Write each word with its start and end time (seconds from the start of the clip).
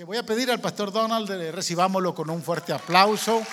que 0.00 0.04
voy 0.04 0.16
a 0.16 0.22
pedir 0.22 0.50
al 0.50 0.62
pastor 0.62 0.90
Donald, 0.90 1.28
de, 1.28 1.52
recibámoslo 1.52 2.14
con 2.14 2.30
un 2.30 2.42
fuerte 2.42 2.72
aplauso. 2.72 3.46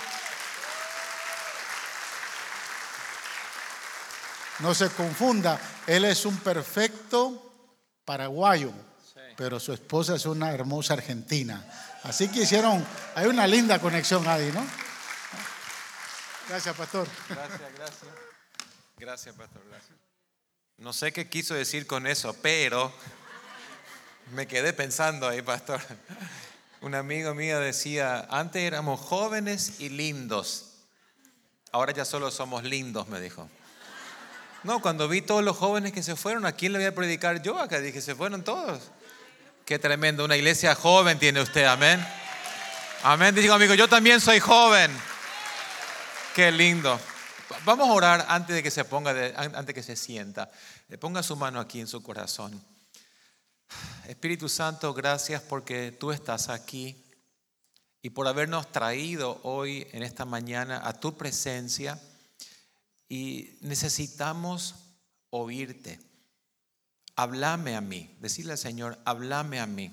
No 4.60 4.73
se 4.73 4.89
confunda, 4.91 5.60
él 5.86 6.05
es 6.05 6.25
un 6.25 6.38
perfecto 6.38 7.52
paraguayo, 8.05 8.71
pero 9.36 9.60
su 9.60 9.73
esposa 9.73 10.15
es 10.15 10.25
una 10.25 10.54
hermosa 10.54 10.94
argentina. 10.94 11.70
Así 12.04 12.30
que 12.30 12.44
hicieron, 12.44 12.88
hay 13.14 13.25
una 13.25 13.45
linda 13.45 13.79
conexión 13.79 14.25
ahí, 14.25 14.50
¿no? 14.54 14.66
Gracias, 16.48 16.73
pastor. 16.77 17.09
Gracias, 17.27 17.59
gracias. 17.75 18.11
Gracias, 18.98 19.36
pastor. 19.36 19.61
Gracias. 19.70 19.98
No 20.77 20.93
sé 20.93 21.11
qué 21.11 21.27
quiso 21.27 21.55
decir 21.55 21.86
con 21.86 22.07
eso, 22.07 22.34
pero 22.41 22.93
me 24.32 24.48
quedé 24.48 24.73
pensando 24.73 25.28
ahí, 25.28 25.41
pastor. 25.41 25.82
Un 26.82 26.96
amigo 26.96 27.34
mío 27.34 27.59
decía, 27.59 28.27
antes 28.30 28.62
éramos 28.62 29.00
jóvenes 29.00 29.80
y 29.80 29.90
lindos. 29.90 30.73
Ahora 31.72 31.91
ya 31.91 32.05
solo 32.05 32.30
somos 32.31 32.63
lindos, 32.63 33.08
me 33.08 33.20
dijo. 33.20 33.50
No, 34.63 34.81
cuando 34.81 35.08
vi 35.08 35.22
todos 35.22 35.44
los 35.44 35.58
jóvenes 35.58 35.91
que 35.91 36.03
se 36.03 36.16
fueron, 36.16 36.45
¿a 36.45 36.52
quién 36.52 36.73
le 36.73 36.80
voy 36.80 36.88
a 36.88 36.95
predicar 36.95 37.41
yo 37.41 37.58
acá? 37.58 37.80
Dije, 37.80 38.02
se 38.02 38.16
fueron 38.16 38.44
todos. 38.44 38.91
Qué 39.66 39.80
tremendo, 39.80 40.23
una 40.23 40.38
iglesia 40.38 40.75
joven 40.75 41.20
tiene 41.20 41.41
usted, 41.41 41.66
amén. 41.66 42.05
Amén, 43.03 43.34
digo 43.34 43.53
amigo, 43.53 43.73
yo 43.73 43.88
también 43.88 44.22
soy 44.22 44.39
joven. 44.39 44.91
Qué 46.36 46.52
lindo. 46.52 47.00
Vamos 47.66 47.89
a 47.89 47.94
orar 47.94 48.25
antes 48.30 48.55
de 48.55 48.64
que 48.64 48.72
se 48.72 48.86
ponga, 48.86 49.12
antes 49.38 49.66
de 49.66 49.73
que 49.73 49.84
se 49.84 49.95
sienta. 49.95 50.50
Ponga 51.00 51.23
su 51.23 51.36
mano 51.36 51.59
aquí 51.59 51.80
en 51.80 51.88
su 51.88 52.03
corazón. 52.03 52.62
Espíritu 54.07 54.48
Santo, 54.48 54.94
gracias 54.94 55.41
porque 55.41 55.91
tú 55.91 56.12
estás 56.12 56.49
aquí 56.49 56.95
y 58.02 58.09
por 58.09 58.27
habernos 58.27 58.71
traído 58.71 59.39
hoy 59.44 59.88
en 59.91 60.03
esta 60.03 60.23
mañana 60.23 60.81
a 60.88 60.94
tu 60.94 61.17
presencia 61.17 62.00
y 63.09 63.58
necesitamos 63.61 64.75
oírte. 65.30 66.00
Háblame 67.16 67.75
a 67.75 67.81
mí, 67.81 68.16
decirle 68.22 68.53
al 68.53 68.58
Señor, 68.58 68.97
háblame 69.03 69.59
a 69.59 69.66
mí. 69.66 69.92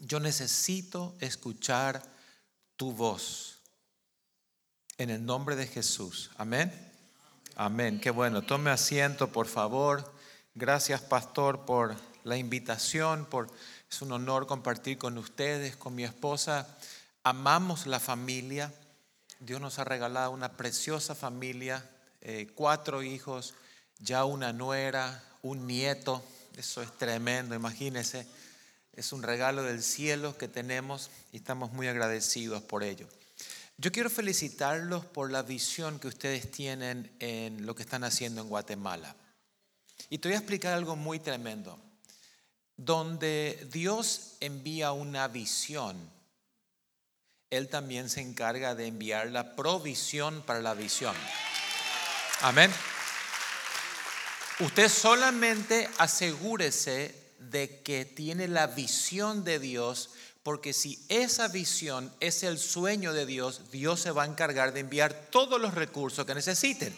Yo 0.00 0.18
necesito 0.20 1.14
escuchar 1.20 2.02
tu 2.76 2.92
voz. 2.92 3.60
En 4.98 5.10
el 5.10 5.24
nombre 5.24 5.54
de 5.54 5.66
Jesús. 5.66 6.30
Amén. 6.36 6.72
Amén. 7.56 8.00
Qué 8.00 8.10
bueno. 8.10 8.42
Tome 8.42 8.70
asiento, 8.70 9.30
por 9.30 9.46
favor. 9.46 10.14
Gracias, 10.54 11.00
pastor, 11.00 11.64
por 11.64 11.96
la 12.24 12.36
invitación, 12.36 13.26
por 13.26 13.48
es 13.94 14.02
un 14.02 14.10
honor 14.10 14.48
compartir 14.48 14.98
con 14.98 15.16
ustedes, 15.18 15.76
con 15.76 15.94
mi 15.94 16.02
esposa. 16.02 16.66
Amamos 17.22 17.86
la 17.86 18.00
familia. 18.00 18.72
Dios 19.38 19.60
nos 19.60 19.78
ha 19.78 19.84
regalado 19.84 20.32
una 20.32 20.56
preciosa 20.56 21.14
familia, 21.14 21.88
eh, 22.22 22.48
cuatro 22.56 23.04
hijos, 23.04 23.54
ya 24.00 24.24
una 24.24 24.52
nuera, 24.52 25.22
un 25.42 25.68
nieto. 25.68 26.24
Eso 26.56 26.82
es 26.82 26.90
tremendo, 26.98 27.54
imagínense. 27.54 28.26
Es 28.94 29.12
un 29.12 29.22
regalo 29.22 29.62
del 29.62 29.80
cielo 29.80 30.36
que 30.36 30.48
tenemos 30.48 31.10
y 31.30 31.36
estamos 31.36 31.72
muy 31.72 31.86
agradecidos 31.86 32.62
por 32.62 32.82
ello. 32.82 33.06
Yo 33.76 33.92
quiero 33.92 34.10
felicitarlos 34.10 35.04
por 35.04 35.30
la 35.30 35.42
visión 35.42 36.00
que 36.00 36.08
ustedes 36.08 36.50
tienen 36.50 37.14
en 37.20 37.66
lo 37.66 37.76
que 37.76 37.82
están 37.82 38.02
haciendo 38.02 38.40
en 38.40 38.48
Guatemala. 38.48 39.14
Y 40.10 40.18
te 40.18 40.28
voy 40.28 40.34
a 40.34 40.38
explicar 40.38 40.72
algo 40.72 40.96
muy 40.96 41.20
tremendo 41.20 41.78
donde 42.76 43.68
Dios 43.72 44.36
envía 44.40 44.92
una 44.92 45.28
visión, 45.28 45.96
Él 47.50 47.68
también 47.68 48.08
se 48.08 48.20
encarga 48.20 48.74
de 48.74 48.86
enviar 48.86 49.28
la 49.30 49.54
provisión 49.54 50.42
para 50.42 50.60
la 50.60 50.74
visión. 50.74 51.14
Amén. 52.40 52.72
Usted 54.60 54.88
solamente 54.88 55.88
asegúrese 55.98 57.14
de 57.38 57.82
que 57.82 58.04
tiene 58.04 58.48
la 58.48 58.66
visión 58.68 59.44
de 59.44 59.58
Dios, 59.58 60.10
porque 60.42 60.72
si 60.72 61.04
esa 61.08 61.48
visión 61.48 62.12
es 62.20 62.42
el 62.42 62.58
sueño 62.58 63.12
de 63.12 63.26
Dios, 63.26 63.70
Dios 63.70 64.00
se 64.00 64.10
va 64.10 64.24
a 64.24 64.26
encargar 64.26 64.72
de 64.72 64.80
enviar 64.80 65.12
todos 65.30 65.60
los 65.60 65.74
recursos 65.74 66.24
que 66.24 66.34
necesiten. 66.34 66.94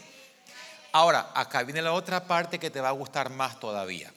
Ahora, 0.92 1.30
acá 1.34 1.62
viene 1.62 1.82
la 1.82 1.92
otra 1.92 2.26
parte 2.26 2.58
que 2.58 2.70
te 2.70 2.80
va 2.80 2.88
a 2.88 2.92
gustar 2.92 3.30
más 3.30 3.60
todavía. 3.60 4.12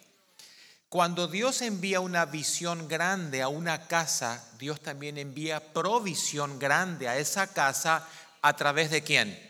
Cuando 0.90 1.28
Dios 1.28 1.62
envía 1.62 2.00
una 2.00 2.26
visión 2.26 2.88
grande 2.88 3.44
a 3.44 3.48
una 3.48 3.88
casa, 3.88 4.44
Dios 4.58 4.82
también 4.82 5.20
envía 5.20 5.72
provisión 5.72 6.58
grande 6.58 7.08
a 7.08 7.18
esa 7.18 7.54
casa 7.54 8.08
a 8.42 8.56
través 8.56 8.90
de 8.90 9.04
quién? 9.04 9.50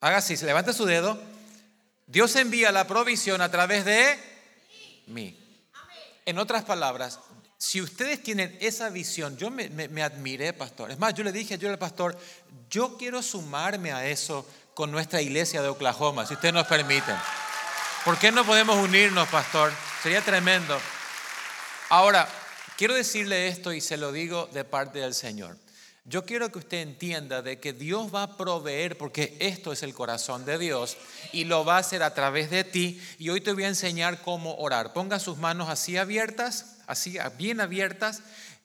Haga 0.00 0.18
así, 0.18 0.36
se 0.36 0.46
levanta 0.46 0.72
su 0.72 0.84
dedo. 0.84 1.20
Dios 2.06 2.36
envía 2.36 2.70
la 2.70 2.86
provisión 2.86 3.40
a 3.40 3.50
través 3.50 3.84
de 3.84 4.16
mí. 5.08 5.36
En 6.26 6.38
otras 6.38 6.62
palabras, 6.62 7.18
si 7.58 7.80
ustedes 7.80 8.22
tienen 8.22 8.56
esa 8.60 8.88
visión, 8.90 9.36
yo 9.36 9.50
me, 9.50 10.02
admiré, 10.02 10.52
pastor. 10.52 10.92
Es 10.92 10.98
más, 11.00 11.14
yo 11.14 11.24
le 11.24 11.32
dije 11.32 11.58
yo 11.58 11.68
al 11.70 11.78
pastor, 11.78 12.16
yo 12.70 12.96
quiero 12.96 13.20
sumarme 13.20 13.92
a 13.92 14.06
eso 14.06 14.46
con 14.76 14.90
nuestra 14.90 15.22
iglesia 15.22 15.62
de 15.62 15.68
Oklahoma, 15.68 16.26
si 16.26 16.34
usted 16.34 16.52
nos 16.52 16.66
permite. 16.66 17.10
¿Por 18.04 18.18
qué 18.18 18.30
no 18.30 18.44
podemos 18.44 18.76
unirnos, 18.76 19.26
pastor? 19.28 19.72
Sería 20.02 20.20
tremendo. 20.20 20.78
Ahora, 21.88 22.28
quiero 22.76 22.92
decirle 22.92 23.48
esto 23.48 23.72
y 23.72 23.80
se 23.80 23.96
lo 23.96 24.12
digo 24.12 24.50
de 24.52 24.64
parte 24.64 24.98
del 24.98 25.14
Señor. 25.14 25.56
Yo 26.04 26.26
quiero 26.26 26.52
que 26.52 26.58
usted 26.58 26.82
entienda 26.82 27.40
de 27.40 27.58
que 27.58 27.72
Dios 27.72 28.14
va 28.14 28.24
a 28.24 28.36
proveer, 28.36 28.98
porque 28.98 29.34
esto 29.40 29.72
es 29.72 29.82
el 29.82 29.94
corazón 29.94 30.44
de 30.44 30.58
Dios, 30.58 30.98
y 31.32 31.44
lo 31.44 31.64
va 31.64 31.76
a 31.76 31.80
hacer 31.80 32.02
a 32.02 32.12
través 32.12 32.50
de 32.50 32.62
ti. 32.62 33.02
Y 33.18 33.30
hoy 33.30 33.40
te 33.40 33.54
voy 33.54 33.64
a 33.64 33.68
enseñar 33.68 34.20
cómo 34.20 34.56
orar. 34.56 34.92
Ponga 34.92 35.18
sus 35.18 35.38
manos 35.38 35.70
así 35.70 35.96
abiertas, 35.96 36.76
así 36.86 37.16
bien 37.38 37.62
abiertas, 37.62 38.20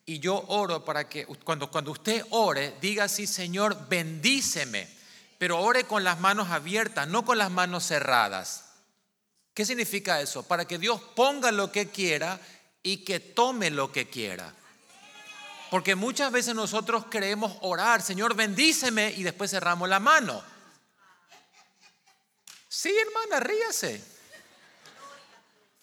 y 0.06 0.20
yo 0.20 0.44
oro 0.50 0.84
para 0.84 1.08
que 1.08 1.26
cuando, 1.26 1.72
cuando 1.72 1.92
usted 1.92 2.26
ore, 2.32 2.74
diga 2.82 3.06
así, 3.06 3.26
Señor, 3.28 3.88
bendíceme 3.88 5.00
pero 5.42 5.60
ore 5.60 5.86
con 5.86 6.04
las 6.04 6.20
manos 6.20 6.52
abiertas, 6.52 7.08
no 7.08 7.26
con 7.26 7.40
las 7.40 7.50
manos 7.50 7.88
cerradas. 7.88 8.66
¿Qué 9.56 9.66
significa 9.66 10.22
eso? 10.22 10.44
Para 10.44 10.66
que 10.66 10.78
Dios 10.78 11.02
ponga 11.16 11.52
lo 11.52 11.72
que 11.72 11.90
quiera 11.90 12.40
y 12.84 12.98
que 12.98 13.20
tome 13.20 13.72
lo 13.72 13.92
que 13.92 14.08
quiera. 14.08 14.54
Porque 15.72 15.96
muchas 15.96 16.32
veces 16.32 16.54
nosotros 16.54 17.08
queremos 17.08 17.58
orar, 17.62 18.04
Señor, 18.04 18.36
bendíceme 18.36 19.14
y 19.18 19.24
después 19.24 19.50
cerramos 19.50 19.90
la 19.90 20.00
mano. 20.00 20.44
Sí, 22.70 22.96
hermana, 22.96 23.40
ríase. 23.40 24.11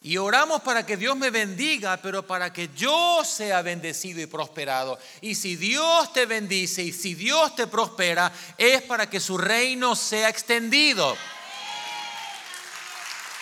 Y 0.00 0.16
oramos 0.16 0.62
para 0.62 0.86
que 0.86 0.97
Dios 0.97 1.16
me 1.16 1.31
bendiga, 1.31 1.97
pero 1.97 2.25
para 2.26 2.53
que 2.53 2.70
yo 2.75 3.22
sea 3.25 3.62
bendecido 3.62 4.20
y 4.20 4.26
prosperado. 4.26 4.98
Y 5.20 5.34
si 5.34 5.56
Dios 5.56 6.12
te 6.12 6.25
bendice 6.25 6.82
y 6.82 6.92
si 6.92 7.14
Dios 7.14 7.56
te 7.56 7.66
prospera, 7.66 8.32
es 8.56 8.82
para 8.82 9.10
que 9.10 9.19
su 9.19 9.37
reino 9.37 9.97
sea 9.97 10.28
extendido. 10.28 11.16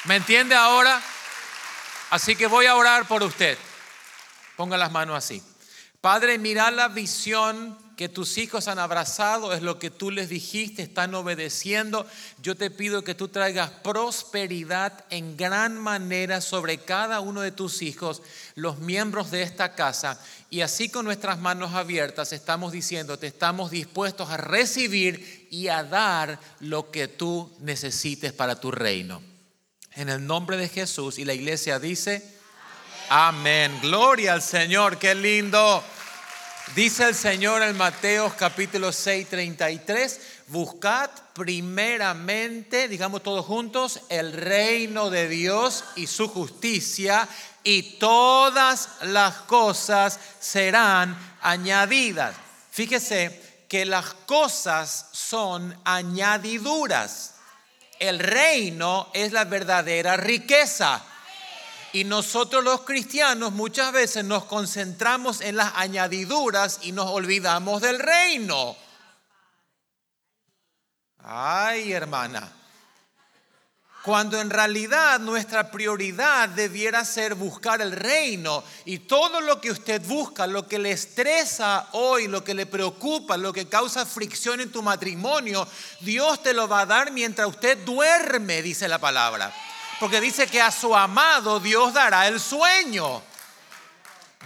¿Me 0.05 0.17
entiende 0.17 0.55
ahora? 0.55 1.03
Así 2.11 2.37
que 2.37 2.47
voy 2.47 2.67
a 2.67 2.77
orar 2.77 3.07
por 3.07 3.23
usted. 3.23 3.59
Ponga 4.57 4.79
las 4.79 4.93
manos 4.93 5.17
así. 5.17 5.43
Padre, 6.01 6.39
mira 6.39 6.71
la 6.71 6.89
visión 6.89 7.77
que 7.97 8.11
tus 8.11 8.37
hijos 8.37 8.69
han 8.69 8.79
abrazado, 8.79 9.55
es 9.55 9.63
lo 9.63 9.79
que 9.79 9.91
tú 9.91 10.11
les 10.11 10.29
dijiste, 10.29 10.83
están 10.83 11.15
obedeciendo. 11.15 12.07
Yo 12.43 12.55
te 12.55 12.71
pido 12.71 13.03
que 13.03 13.15
tú 13.15 13.29
traigas 13.29 13.71
prosperidad 13.71 15.07
en 15.09 15.39
gran 15.39 15.79
manera 15.79 16.43
sobre 16.43 16.77
cada 16.77 17.21
uno 17.21 17.41
de 17.41 17.53
tus 17.53 17.81
hijos, 17.81 18.21
los 18.55 18.79
miembros 18.81 19.31
de 19.31 19.43
esta 19.43 19.75
casa. 19.75 20.21
Y 20.51 20.61
así 20.61 20.91
con 20.91 21.07
nuestras 21.07 21.39
manos 21.39 21.73
abiertas 21.73 22.35
estamos 22.35 22.71
diciendo, 22.71 23.19
te 23.19 23.29
estamos 23.29 23.71
dispuestos 23.71 24.29
a 24.29 24.37
recibir 24.37 25.49
y 25.51 25.69
a 25.69 25.83
dar 25.83 26.39
lo 26.61 26.91
que 26.91 27.09
tú 27.09 27.51
necesites 27.61 28.35
para 28.35 28.61
tu 28.61 28.71
reino. 28.71 29.23
En 29.95 30.11
el 30.11 30.27
nombre 30.27 30.59
de 30.59 30.69
Jesús 30.69 31.19
y 31.19 31.25
la 31.25 31.33
iglesia 31.33 31.79
dice, 31.79 32.23
amén. 33.09 33.71
amén. 33.71 33.81
Gloria 33.81 34.35
al 34.35 34.43
Señor, 34.43 34.99
qué 34.99 35.15
lindo. 35.15 35.83
Dice 36.75 37.05
el 37.05 37.15
Señor 37.15 37.63
en 37.63 37.77
Mateo 37.77 38.35
capítulo 38.37 38.93
6, 38.93 39.29
33, 39.29 40.21
buscad 40.49 41.09
primeramente, 41.33 42.89
digamos 42.89 43.23
todos 43.23 43.47
juntos, 43.47 44.01
el 44.09 44.33
reino 44.33 45.09
de 45.09 45.29
Dios 45.29 45.85
y 45.95 46.09
su 46.09 46.29
justicia 46.29 47.29
y 47.63 47.99
todas 47.99 48.91
las 49.03 49.35
cosas 49.43 50.19
serán 50.41 51.17
añadidas. 51.41 52.35
Fíjese 52.73 53.65
que 53.69 53.87
las 53.87 54.13
cosas 54.27 55.07
son 55.13 55.81
añadiduras. 55.85 57.37
El 57.99 58.19
reino 58.19 59.09
es 59.15 59.33
la 59.33 59.45
verdadera 59.45 60.17
riqueza. 60.17 61.03
Y 61.97 62.05
nosotros 62.05 62.63
los 62.63 62.83
cristianos 62.83 63.53
muchas 63.53 63.91
veces 63.91 64.23
nos 64.23 64.45
concentramos 64.45 65.41
en 65.41 65.57
las 65.57 65.73
añadiduras 65.77 66.81
y 66.83 66.93
nos 66.93 67.07
olvidamos 67.07 67.81
del 67.81 67.99
reino. 67.99 68.77
Ay, 71.23 71.93
hermana. 71.93 72.53
Cuando 74.03 74.39
en 74.39 74.51
realidad 74.51 75.21
nuestra 75.21 75.71
prioridad 75.71 76.51
debiera 76.51 77.03
ser 77.03 77.35
buscar 77.35 77.81
el 77.81 77.93
reino 77.93 78.63
y 78.85 78.99
todo 78.99 79.41
lo 79.41 79.59
que 79.63 79.71
usted 79.71 80.03
busca, 80.03 80.47
lo 80.47 80.69
que 80.69 80.79
le 80.79 80.91
estresa 80.91 81.89
hoy, 81.93 82.29
lo 82.29 82.45
que 82.45 82.53
le 82.53 82.67
preocupa, 82.67 83.39
lo 83.39 83.55
que 83.55 83.71
causa 83.71 84.05
fricción 84.05 84.61
en 84.61 84.71
tu 84.71 84.83
matrimonio, 84.83 85.67
Dios 86.01 86.43
te 86.43 86.53
lo 86.53 86.69
va 86.69 86.81
a 86.81 86.87
dar 86.87 87.11
mientras 87.11 87.49
usted 87.49 87.87
duerme, 87.87 88.61
dice 88.61 88.87
la 88.87 88.99
palabra. 88.99 89.51
Porque 89.99 90.21
dice 90.21 90.47
que 90.47 90.61
a 90.61 90.71
su 90.71 90.95
amado 90.95 91.59
Dios 91.61 91.93
dará 91.95 92.29
el 92.29 92.39
sueño. 92.41 93.23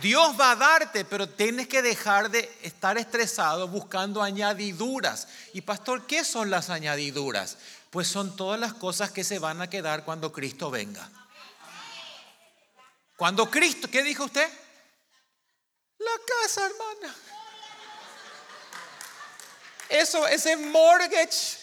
Dios 0.01 0.35
va 0.39 0.53
a 0.53 0.57
darte, 0.57 1.05
pero 1.05 1.29
tienes 1.29 1.69
que 1.69 1.83
dejar 1.83 2.31
de 2.31 2.59
estar 2.63 2.97
estresado 2.97 3.69
buscando 3.69 4.23
añadiduras. 4.23 5.29
Y 5.53 5.61
pastor, 5.61 6.07
¿qué 6.07 6.25
son 6.25 6.51
las 6.51 6.71
añadiduras? 6.71 7.59
Pues 7.91 8.09
son 8.09 8.37
todas 8.37 8.59
las 8.59 8.73
cosas 8.73 9.11
que 9.11 9.25
se 9.25 9.39
van 9.39 9.61
a 9.61 9.69
quedar 9.69 10.05
cuando 10.05 10.33
Cristo 10.33 10.71
venga. 10.71 11.11
Cuando 13.17 13.51
Cristo, 13.51 13.89
¿qué 13.91 14.03
dijo 14.03 14.25
usted? 14.25 14.49
La 15.99 16.11
casa, 16.27 16.67
hermana. 16.67 17.15
Eso, 19.91 20.27
ese 20.29 20.57
mortgage 20.57 21.59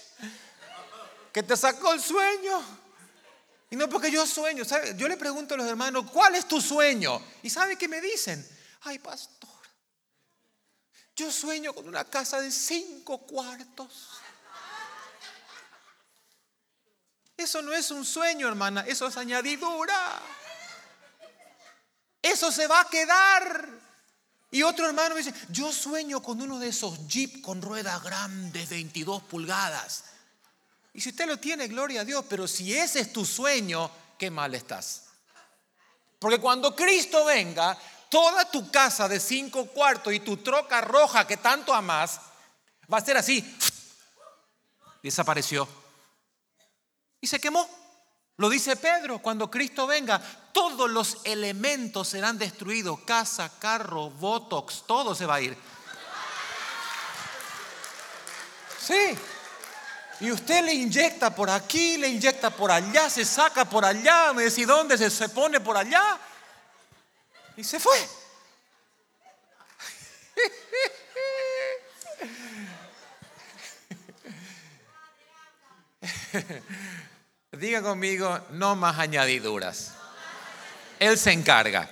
que 1.34 1.42
te 1.42 1.58
sacó 1.58 1.94
el 1.94 2.02
sueño. 2.02 2.77
Y 3.70 3.76
no 3.76 3.90
porque 3.90 4.10
yo 4.12 4.26
sueño. 4.26 4.64
Yo 4.96 5.08
le 5.08 5.18
pregunto 5.18 5.54
a 5.54 5.58
los 5.58 5.68
hermanos, 5.68 6.10
¿cuál 6.12 6.36
es 6.36 6.48
tu 6.48 6.62
sueño? 6.62 7.22
Y 7.44 7.50
¿sabe 7.50 7.78
qué 7.78 7.88
me 7.88 8.00
dicen? 8.00 8.48
Ay, 8.82 9.00
pastor, 9.00 9.50
yo 11.16 11.32
sueño 11.32 11.74
con 11.74 11.88
una 11.88 12.06
casa 12.06 12.40
de 12.40 12.52
cinco 12.52 13.20
cuartos. 13.20 14.10
Eso 17.36 17.62
no 17.62 17.72
es 17.74 17.92
un 17.92 18.04
sueño, 18.04 18.48
hermana, 18.48 18.82
eso 18.88 19.08
es 19.08 19.18
añadidura. 19.18 20.22
Eso 22.22 22.52
se 22.52 22.68
va 22.68 22.82
a 22.82 22.90
quedar. 22.90 23.70
Y 24.50 24.64
otro 24.64 24.88
hermano 24.88 25.14
me 25.14 25.22
dice, 25.22 25.34
yo 25.50 25.72
sueño 25.72 26.22
con 26.22 26.42
uno 26.42 26.58
de 26.58 26.70
esos 26.70 27.08
jeep 27.08 27.42
con 27.42 27.62
ruedas 27.62 28.02
grandes, 28.02 28.70
22 28.70 29.24
pulgadas. 29.24 30.06
Y 30.98 31.02
si 31.02 31.10
usted 31.10 31.28
lo 31.28 31.38
tiene, 31.38 31.68
gloria 31.68 32.02
a 32.02 32.06
Dios, 32.06 32.26
pero 32.28 32.48
si 32.48 32.76
ese 32.76 33.02
es 33.02 33.14
tu 33.14 33.24
sueño, 33.24 33.92
qué 34.18 34.32
mal 34.32 34.56
estás. 34.56 35.04
Porque 36.18 36.40
cuando 36.40 36.76
Cristo 36.76 37.24
venga, 37.24 37.78
toda 38.10 38.50
tu 38.50 38.72
casa 38.72 39.08
de 39.08 39.20
cinco 39.20 39.68
cuartos 39.68 40.12
y 40.12 40.22
tu 40.22 40.38
troca 40.38 40.82
roja 40.82 41.28
que 41.28 41.38
tanto 41.38 41.72
amas, 41.72 42.20
va 42.92 42.98
a 42.98 43.06
ser 43.06 43.16
así. 43.16 43.46
Desapareció. 45.04 45.70
Y 47.22 47.28
se 47.28 47.40
quemó. 47.40 47.70
Lo 48.38 48.50
dice 48.50 48.76
Pedro, 48.76 49.20
cuando 49.20 49.52
Cristo 49.52 49.86
venga, 49.86 50.20
todos 50.52 50.90
los 50.90 51.20
elementos 51.26 52.08
serán 52.08 52.40
destruidos. 52.40 53.02
Casa, 53.02 53.52
carro, 53.60 54.10
botox, 54.10 54.86
todo 54.88 55.14
se 55.14 55.28
va 55.28 55.36
a 55.36 55.42
ir. 55.42 55.56
Sí. 58.82 59.16
Y 60.20 60.32
usted 60.32 60.64
le 60.64 60.74
inyecta 60.74 61.34
por 61.36 61.50
aquí, 61.50 61.98
le 61.98 62.08
inyecta 62.08 62.50
por 62.50 62.72
allá, 62.72 63.10
se 63.10 63.24
saca 63.24 63.66
por 63.66 63.86
allá, 63.86 64.34
me 64.34 64.46
dice 64.46 64.66
dónde 64.66 64.98
se, 64.98 65.10
se 65.10 65.30
pone 65.30 65.60
por 65.60 65.78
allá. 65.78 66.18
Y 67.56 67.64
se 67.64 67.80
fue. 67.80 67.98
Diga 77.52 77.82
conmigo, 77.82 78.40
no 78.52 78.76
más 78.76 79.00
añadiduras. 79.00 79.94
Él 81.00 81.18
se 81.18 81.32
encarga. 81.32 81.90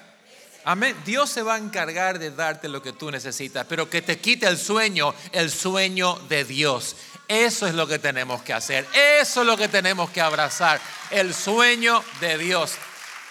Amén. 0.63 0.95
Dios 1.06 1.30
se 1.30 1.44
va 1.44 1.56
a 1.56 1.57
encargar 1.60 2.18
de 2.18 2.31
darte 2.31 2.68
lo 2.68 2.81
que 2.81 2.92
tú 2.94 3.12
necesitas, 3.12 3.68
pero 3.68 3.88
que 3.88 4.01
te 4.01 4.18
quite 4.19 4.48
el 4.48 4.57
sueño, 4.57 5.13
el 5.31 5.51
sueño 5.51 6.16
de 6.27 6.44
Dios. 6.44 6.95
Eso 7.27 7.66
es 7.68 7.74
lo 7.74 7.88
que 7.88 8.00
tenemos 8.00 8.44
que 8.44 8.54
hacer. 8.54 8.88
Eso 8.94 9.42
es 9.42 9.48
lo 9.48 9.57
que 9.57 9.68
tenemos 9.68 10.10
que 10.12 10.22
abrazar. 10.22 10.80
El 11.10 11.33
sueño 11.33 12.04
de 12.19 12.38
Dios. 12.38 12.74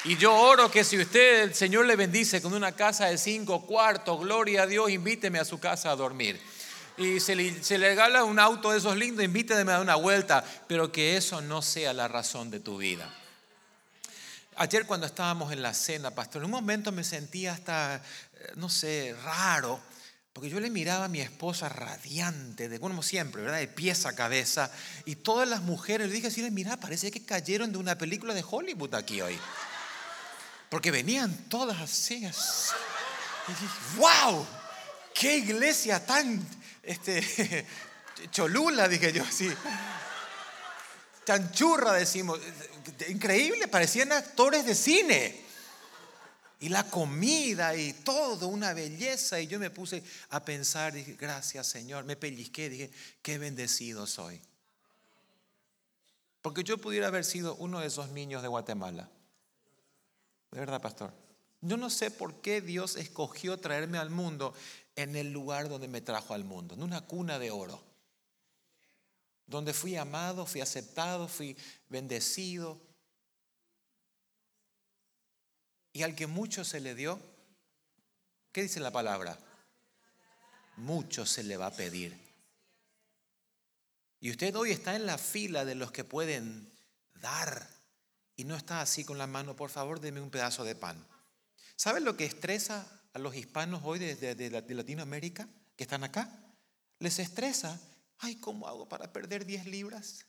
Y 0.04 0.16
yo 0.16 0.34
oro 0.34 0.70
que 0.70 0.84
si 0.84 0.98
usted, 0.98 1.42
el 1.42 1.54
Señor 1.54 1.86
le 1.86 1.96
bendice 1.96 2.42
con 2.42 2.52
una 2.52 2.72
casa 2.72 3.06
de 3.06 3.16
cinco 3.16 3.64
cuartos, 3.66 4.20
gloria 4.20 4.64
a 4.64 4.66
Dios, 4.66 4.90
invíteme 4.90 5.38
a 5.38 5.44
su 5.44 5.58
casa 5.58 5.90
a 5.90 5.96
dormir. 5.96 6.40
Y 6.96 7.20
se 7.20 7.34
le, 7.34 7.78
regala 7.78 8.22
un 8.24 8.38
auto 8.38 8.70
de 8.70 8.78
esos 8.78 8.96
lindos, 8.96 9.24
invíteme 9.24 9.62
a 9.62 9.76
dar 9.76 9.80
una 9.80 9.94
vuelta, 9.94 10.44
pero 10.68 10.92
que 10.92 11.16
eso 11.16 11.40
no 11.40 11.62
sea 11.62 11.92
la 11.92 12.06
razón 12.06 12.50
de 12.50 12.60
tu 12.60 12.78
vida. 12.78 13.12
Ayer 14.56 14.86
cuando 14.86 15.06
estábamos 15.06 15.52
en 15.52 15.62
la 15.62 15.72
cena, 15.72 16.12
pastor, 16.12 16.42
en 16.42 16.46
un 16.46 16.52
momento 16.52 16.92
me 16.92 17.02
sentía 17.02 17.52
hasta, 17.52 17.96
eh, 17.96 18.52
no 18.56 18.68
sé, 18.68 19.16
raro 19.24 19.80
porque 20.34 20.50
yo 20.50 20.58
le 20.58 20.68
miraba 20.68 21.04
a 21.04 21.08
mi 21.08 21.20
esposa 21.20 21.68
radiante, 21.68 22.68
de 22.68 22.80
como 22.80 23.04
siempre. 23.04 23.40
De 23.44 23.68
pies 23.68 24.04
a 24.04 24.16
cabeza. 24.16 24.68
Y 25.04 25.14
todas 25.14 25.48
las 25.48 25.62
mujeres, 25.62 26.08
le 26.08 26.12
dije 26.12 26.26
así, 26.26 26.42
mira, 26.50 26.76
parece 26.76 27.12
que 27.12 27.24
cayeron 27.24 27.70
de 27.70 27.78
una 27.78 27.96
película 27.96 28.34
de 28.34 28.44
Hollywood 28.44 28.96
aquí 28.96 29.20
hoy. 29.20 29.38
Porque 30.68 30.90
venían 30.90 31.32
todas 31.48 31.80
así. 31.80 32.26
así. 32.26 32.74
Y 33.46 33.52
dije, 33.52 33.66
wow, 33.96 34.44
qué 35.14 35.36
iglesia 35.36 36.04
tan 36.04 36.44
este, 36.82 37.64
cholula, 38.32 38.88
dije 38.88 39.12
yo 39.12 39.22
así. 39.22 39.48
Tan 41.24 41.52
churra, 41.52 41.92
decimos. 41.92 42.40
Increíble, 43.08 43.68
parecían 43.68 44.10
actores 44.10 44.66
de 44.66 44.74
cine 44.74 45.43
y 46.64 46.70
la 46.70 46.82
comida 46.88 47.76
y 47.76 47.92
todo, 47.92 48.48
una 48.48 48.72
belleza. 48.72 49.38
Y 49.38 49.46
yo 49.46 49.58
me 49.58 49.68
puse 49.68 50.02
a 50.30 50.42
pensar, 50.42 50.94
dije, 50.94 51.14
gracias 51.14 51.66
Señor, 51.66 52.04
me 52.06 52.16
pellizqué, 52.16 52.70
dije, 52.70 52.90
qué 53.20 53.36
bendecido 53.36 54.06
soy. 54.06 54.40
Porque 56.40 56.64
yo 56.64 56.78
pudiera 56.78 57.08
haber 57.08 57.26
sido 57.26 57.54
uno 57.56 57.80
de 57.80 57.88
esos 57.88 58.08
niños 58.12 58.40
de 58.40 58.48
Guatemala. 58.48 59.10
De 60.52 60.58
verdad, 60.58 60.80
pastor. 60.80 61.12
Yo 61.60 61.76
no 61.76 61.90
sé 61.90 62.10
por 62.10 62.40
qué 62.40 62.62
Dios 62.62 62.96
escogió 62.96 63.58
traerme 63.58 63.98
al 63.98 64.08
mundo 64.08 64.54
en 64.96 65.16
el 65.16 65.34
lugar 65.34 65.68
donde 65.68 65.88
me 65.88 66.00
trajo 66.00 66.32
al 66.32 66.44
mundo, 66.44 66.74
en 66.74 66.82
una 66.82 67.02
cuna 67.02 67.38
de 67.38 67.50
oro. 67.50 67.82
Donde 69.46 69.74
fui 69.74 69.96
amado, 69.96 70.46
fui 70.46 70.62
aceptado, 70.62 71.28
fui 71.28 71.58
bendecido, 71.90 72.80
y 75.94 76.02
al 76.02 76.16
que 76.16 76.26
mucho 76.26 76.64
se 76.64 76.80
le 76.80 76.94
dio, 76.96 77.20
¿qué 78.52 78.62
dice 78.62 78.80
la 78.80 78.90
palabra? 78.90 79.38
Mucho 80.76 81.24
se 81.24 81.44
le 81.44 81.56
va 81.56 81.66
a 81.66 81.74
pedir. 81.74 82.18
Y 84.18 84.30
usted 84.30 84.54
hoy 84.56 84.72
está 84.72 84.96
en 84.96 85.06
la 85.06 85.16
fila 85.18 85.64
de 85.64 85.76
los 85.76 85.92
que 85.92 86.02
pueden 86.02 86.68
dar 87.14 87.70
y 88.34 88.42
no 88.42 88.56
está 88.56 88.80
así 88.80 89.04
con 89.04 89.18
la 89.18 89.28
mano, 89.28 89.54
por 89.54 89.70
favor, 89.70 90.00
deme 90.00 90.20
un 90.20 90.30
pedazo 90.30 90.64
de 90.64 90.74
pan. 90.74 91.06
¿Saben 91.76 92.04
lo 92.04 92.16
que 92.16 92.24
estresa 92.24 92.84
a 93.12 93.20
los 93.20 93.36
hispanos 93.36 93.82
hoy 93.84 94.00
de, 94.00 94.34
de 94.34 94.74
Latinoamérica 94.74 95.48
que 95.76 95.84
están 95.84 96.02
acá? 96.02 96.28
Les 96.98 97.20
estresa, 97.20 97.80
ay, 98.18 98.34
¿cómo 98.40 98.66
hago 98.66 98.88
para 98.88 99.12
perder 99.12 99.46
10 99.46 99.66
libras? 99.66 100.26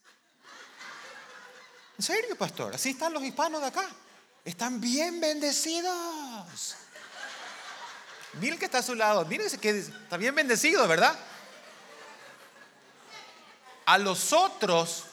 ¿En 1.98 2.04
serio, 2.04 2.36
pastor? 2.36 2.76
Así 2.76 2.92
están 2.92 3.14
los 3.14 3.24
hispanos 3.24 3.62
de 3.62 3.68
acá. 3.68 3.90
Están 4.46 4.80
bien 4.80 5.20
bendecidos. 5.20 6.76
Miren 8.34 8.60
que 8.60 8.66
está 8.66 8.78
a 8.78 8.84
su 8.84 8.94
lado. 8.94 9.26
Miren 9.26 9.50
que 9.60 9.70
está 9.80 10.18
bien 10.18 10.36
bendecido, 10.36 10.88
¿verdad? 10.88 11.18
A 13.88 13.98
los 13.98 14.34
otros, 14.34 15.06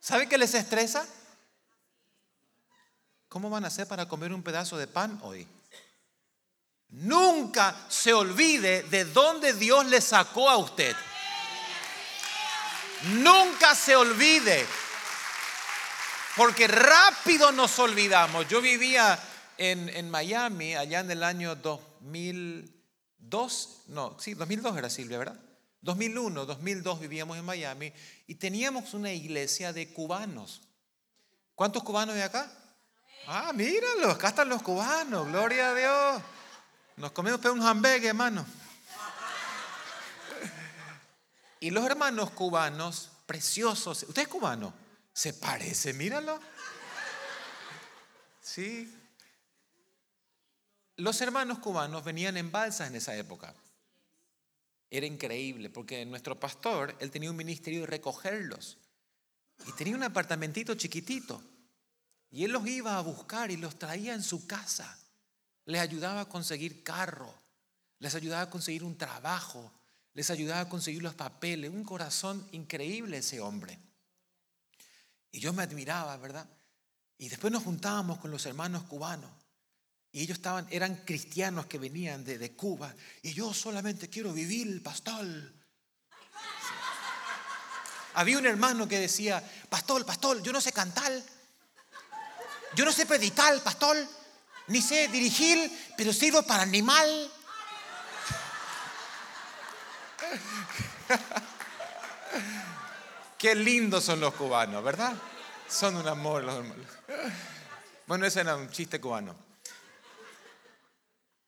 ¿sabe 0.00 0.28
qué 0.28 0.38
les 0.38 0.54
estresa? 0.54 1.06
¿Cómo 3.28 3.48
van 3.48 3.64
a 3.64 3.68
hacer 3.68 3.86
para 3.86 4.08
comer 4.08 4.32
un 4.32 4.42
pedazo 4.42 4.76
de 4.76 4.88
pan 4.88 5.20
hoy? 5.22 5.46
Nunca 6.88 7.76
se 7.88 8.12
olvide 8.12 8.82
de 8.84 9.04
dónde 9.04 9.52
Dios 9.52 9.86
le 9.86 10.00
sacó 10.00 10.50
a 10.50 10.56
usted. 10.56 10.96
Nunca 13.02 13.74
se 13.74 13.94
olvide 13.94 14.66
porque 16.36 16.68
rápido 16.68 17.50
nos 17.52 17.78
olvidamos. 17.78 18.46
Yo 18.48 18.60
vivía 18.60 19.18
en, 19.56 20.10
Miami 20.10 20.74
allá 20.74 21.00
en 21.00 21.10
el 21.10 21.22
año 21.22 21.56
2002, 21.56 23.84
no, 23.88 24.18
sí, 24.20 24.34
2002 24.34 24.76
era 24.76 24.90
Silvia, 24.90 25.16
¿verdad? 25.18 25.40
2001, 25.80 26.44
2002 26.46 27.00
vivíamos 27.00 27.38
en 27.38 27.44
Miami 27.44 27.92
y 28.26 28.34
teníamos 28.34 28.92
una 28.92 29.12
iglesia 29.12 29.72
de 29.72 29.92
cubanos. 29.92 30.62
¿Cuántos 31.54 31.82
cubanos 31.82 32.16
hay 32.16 32.22
acá? 32.22 32.52
Ah, 33.26 33.52
míralo, 33.54 34.10
acá 34.10 34.28
están 34.28 34.48
los 34.48 34.62
cubanos, 34.62 35.26
gloria 35.28 35.70
a 35.70 35.74
Dios. 35.74 36.22
Nos 36.96 37.12
comimos 37.12 37.42
un 37.46 37.62
hamburgues, 37.62 38.08
hermano. 38.08 38.44
Y 41.60 41.70
los 41.70 41.86
hermanos 41.86 42.30
cubanos, 42.30 43.10
preciosos. 43.26 44.02
¿Usted 44.02 44.22
es 44.22 44.28
cubano? 44.28 44.85
Se 45.16 45.32
parece, 45.32 45.94
míralo. 45.94 46.38
Sí. 48.42 48.94
Los 50.96 51.18
hermanos 51.22 51.58
cubanos 51.60 52.04
venían 52.04 52.36
en 52.36 52.52
balsas 52.52 52.88
en 52.88 52.96
esa 52.96 53.16
época. 53.16 53.54
Era 54.90 55.06
increíble 55.06 55.70
porque 55.70 56.04
nuestro 56.04 56.38
pastor, 56.38 56.94
él 57.00 57.10
tenía 57.10 57.30
un 57.30 57.36
ministerio 57.36 57.80
de 57.80 57.86
recogerlos. 57.86 58.76
Y 59.66 59.72
tenía 59.72 59.96
un 59.96 60.02
apartamentito 60.02 60.74
chiquitito. 60.74 61.42
Y 62.30 62.44
él 62.44 62.52
los 62.52 62.66
iba 62.66 62.98
a 62.98 63.00
buscar 63.00 63.50
y 63.50 63.56
los 63.56 63.78
traía 63.78 64.12
en 64.12 64.22
su 64.22 64.46
casa. 64.46 64.98
Les 65.64 65.80
ayudaba 65.80 66.20
a 66.20 66.28
conseguir 66.28 66.84
carro. 66.84 67.34
Les 68.00 68.14
ayudaba 68.14 68.42
a 68.42 68.50
conseguir 68.50 68.84
un 68.84 68.98
trabajo. 68.98 69.72
Les 70.12 70.28
ayudaba 70.28 70.60
a 70.60 70.68
conseguir 70.68 71.02
los 71.02 71.14
papeles. 71.14 71.70
Un 71.70 71.84
corazón 71.84 72.46
increíble 72.52 73.16
ese 73.16 73.40
hombre. 73.40 73.78
Y 75.36 75.40
yo 75.40 75.52
me 75.52 75.62
admiraba, 75.62 76.16
¿verdad? 76.16 76.48
Y 77.18 77.28
después 77.28 77.52
nos 77.52 77.62
juntábamos 77.62 78.16
con 78.20 78.30
los 78.30 78.46
hermanos 78.46 78.84
cubanos. 78.84 79.30
Y 80.10 80.22
ellos 80.22 80.38
estaban, 80.38 80.66
eran 80.70 81.04
cristianos 81.04 81.66
que 81.66 81.78
venían 81.78 82.24
de, 82.24 82.38
de 82.38 82.56
Cuba. 82.56 82.94
Y 83.20 83.34
yo 83.34 83.52
solamente 83.52 84.08
quiero 84.08 84.32
vivir, 84.32 84.82
pastor. 84.82 85.26
Había 88.14 88.38
un 88.38 88.46
hermano 88.46 88.88
que 88.88 88.98
decía, 88.98 89.44
pastor, 89.68 90.06
pastor, 90.06 90.42
yo 90.42 90.54
no 90.54 90.60
sé 90.62 90.72
cantar. 90.72 91.12
Yo 92.74 92.86
no 92.86 92.92
sé 92.92 93.04
predicar, 93.04 93.62
pastor. 93.62 93.94
Ni 94.68 94.80
sé 94.80 95.08
dirigir, 95.08 95.70
pero 95.98 96.14
sirvo 96.14 96.44
para 96.44 96.62
animal. 96.62 97.30
Qué 103.38 103.54
lindos 103.54 104.04
son 104.04 104.20
los 104.20 104.34
cubanos, 104.34 104.82
¿verdad? 104.82 105.14
Son 105.68 105.96
un 105.96 106.08
amor 106.08 106.44
los 106.44 106.56
hermanos. 106.56 106.86
Bueno, 108.06 108.24
ese 108.24 108.40
era 108.40 108.56
un 108.56 108.70
chiste 108.70 109.00
cubano. 109.00 109.36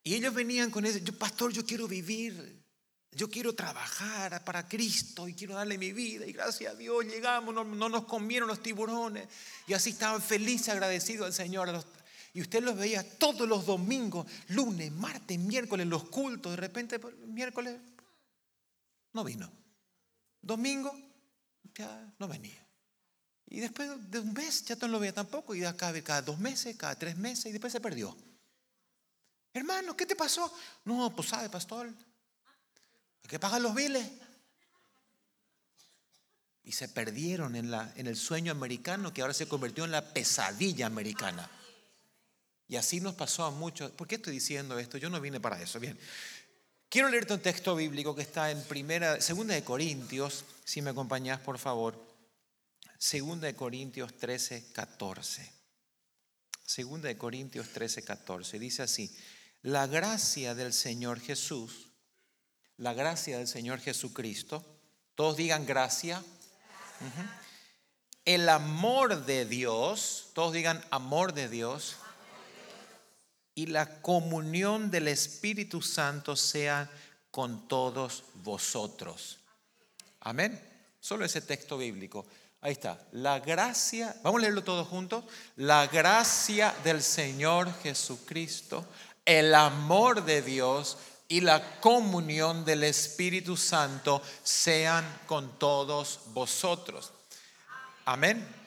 Y 0.02 0.14
ellos 0.14 0.35
venían 0.35 0.71
con 0.71 0.85
ese, 0.85 1.02
yo, 1.02 1.16
pastor, 1.16 1.52
yo 1.52 1.64
quiero 1.64 1.87
vivir, 1.87 2.62
yo 3.12 3.28
quiero 3.28 3.54
trabajar 3.54 4.45
para 4.45 4.68
Cristo 4.68 5.28
y 5.28 5.35
quiero 5.35 5.54
darle 5.54 5.78
mi 5.78 5.92
vida. 5.92 6.26
Y 6.26 6.33
gracias 6.33 6.73
a 6.73 6.76
Dios 6.76 7.04
llegamos, 7.04 7.54
no, 7.54 7.64
nos 7.64 8.04
comieron 8.04 8.49
los 8.49 8.62
tiburones. 8.62 9.28
Y 9.66 9.73
así 9.73 9.90
estaban 9.90 10.21
felices, 10.21 10.68
agradecidos 10.71 11.26
al 11.26 11.33
Señor. 11.33 11.85
y 12.33 12.40
usted 12.40 12.62
los 12.62 12.76
veía 12.76 13.18
todos 13.18 13.49
los 13.49 13.66
domingos, 13.66 14.26
lunes, 14.49 14.90
martes, 14.92 15.38
miércoles, 15.38 15.87
los 15.87 16.04
cultos. 16.04 16.52
De 16.52 16.57
repente, 16.57 17.00
miércoles, 17.26 17.76
no 19.12 19.25
vino. 19.25 19.50
Domingo, 20.40 21.08
ya 21.75 22.12
no 22.19 22.29
venía. 22.29 22.67
Y 23.47 23.61
después 23.61 23.88
de 24.11 24.19
un 24.19 24.33
mes 24.33 24.65
ya 24.65 24.77
no 24.77 24.88
lo 24.88 25.00
veía 25.00 25.15
tampoco. 25.15 25.55
Y 25.55 25.61
cada, 25.61 26.03
cada 26.03 26.23
dos 26.23 26.38
meses, 26.38 26.77
cada 26.77 26.99
tres 26.99 27.17
meses, 27.17 27.47
y 27.47 27.53
después 27.53 27.73
se 27.73 27.81
perdió. 27.81 28.17
Hermano, 29.55 29.97
¿qué 29.97 30.07
te 30.07 30.15
pasó? 30.15 30.53
No, 30.85 31.15
pues 31.15 31.29
sabe, 31.29 31.49
pastor. 31.49 31.88
Hay 31.88 33.29
que 33.29 33.38
pagar 33.38 33.61
los 33.61 33.75
biles. 33.75 34.07
Y 36.62 36.73
se 36.73 36.88
perdieron 36.88 37.57
en, 37.57 37.71
la, 37.71 37.91
en 37.97 38.07
el 38.07 38.17
sueño 38.17 38.53
americano 38.53 39.15
que 39.15 39.23
ahora 39.23 39.33
se 39.33 39.49
convirtió 39.49 39.85
en 39.85 39.93
la 39.93 40.12
pesadilla 40.12 40.87
americana. 40.87 41.50
Y 42.69 42.77
así 42.77 43.00
nos 43.00 43.15
pasó 43.15 43.45
a 43.45 43.50
muchos. 43.50 43.91
¿Por 43.93 44.07
qué 44.07 44.17
estoy 44.17 44.35
diciendo 44.35 44.79
esto? 44.79 44.99
Yo 44.99 45.09
no 45.09 45.19
vine 45.21 45.41
para 45.41 45.61
eso. 45.62 45.81
Bien. 45.81 45.99
Quiero 46.90 47.11
leerte 47.11 47.35
un 47.35 47.40
texto 47.40 47.76
bíblico 47.76 48.14
que 48.14 48.23
está 48.23 48.50
en 48.50 48.62
primera, 48.62 49.21
segunda 49.21 49.52
de 49.52 49.62
Corintios, 49.62 50.47
si 50.64 50.80
me 50.80 50.90
acompañás, 50.90 51.38
por 51.38 51.59
favor. 51.59 52.02
Segunda 52.97 53.47
de 53.47 53.54
Corintios 53.54 54.16
13, 54.16 54.73
14. 54.73 55.52
Segunda 56.64 57.09
de 57.09 57.18
Corintios 57.18 57.68
13, 57.75 58.04
14. 58.04 58.59
Dice 58.59 58.83
así, 58.83 59.14
la 59.61 59.87
gracia 59.87 60.54
del 60.54 60.73
Señor 60.73 61.21
Jesús, 61.21 61.90
la 62.78 62.95
gracia 62.95 63.37
del 63.37 63.49
Señor 63.49 63.80
Jesucristo, 63.80 64.64
todos 65.14 65.37
digan 65.37 65.66
gracia. 65.66 66.25
El 68.25 68.49
amor 68.49 69.26
de 69.26 69.45
Dios, 69.45 70.30
todos 70.33 70.54
digan 70.54 70.83
amor 70.90 71.35
de 71.35 71.50
Dios 71.50 71.97
y 73.59 73.67
la 73.67 74.00
comunión 74.03 74.88
del 74.88 75.09
Espíritu 75.09 75.83
Santo 75.83 76.37
sea 76.37 76.88
con 77.33 77.67
todos 77.67 78.23
vosotros. 78.35 79.41
Amén. 80.21 80.62
Solo 81.00 81.25
ese 81.25 81.41
texto 81.41 81.77
bíblico. 81.77 82.25
Ahí 82.61 82.71
está. 82.71 83.05
La 83.11 83.41
gracia, 83.41 84.15
vamos 84.23 84.38
a 84.38 84.43
leerlo 84.43 84.62
todos 84.62 84.87
juntos. 84.87 85.25
La 85.57 85.88
gracia 85.88 86.73
del 86.85 87.03
Señor 87.03 87.75
Jesucristo, 87.83 88.87
el 89.25 89.53
amor 89.57 90.25
de 90.25 90.41
Dios 90.41 90.97
y 91.27 91.41
la 91.41 91.81
comunión 91.81 92.65
del 92.65 92.85
Espíritu 92.85 93.57
Santo 93.57 94.23
sean 94.45 95.05
con 95.27 95.59
todos 95.59 96.21
vosotros. 96.33 97.12
Amén. 98.05 98.58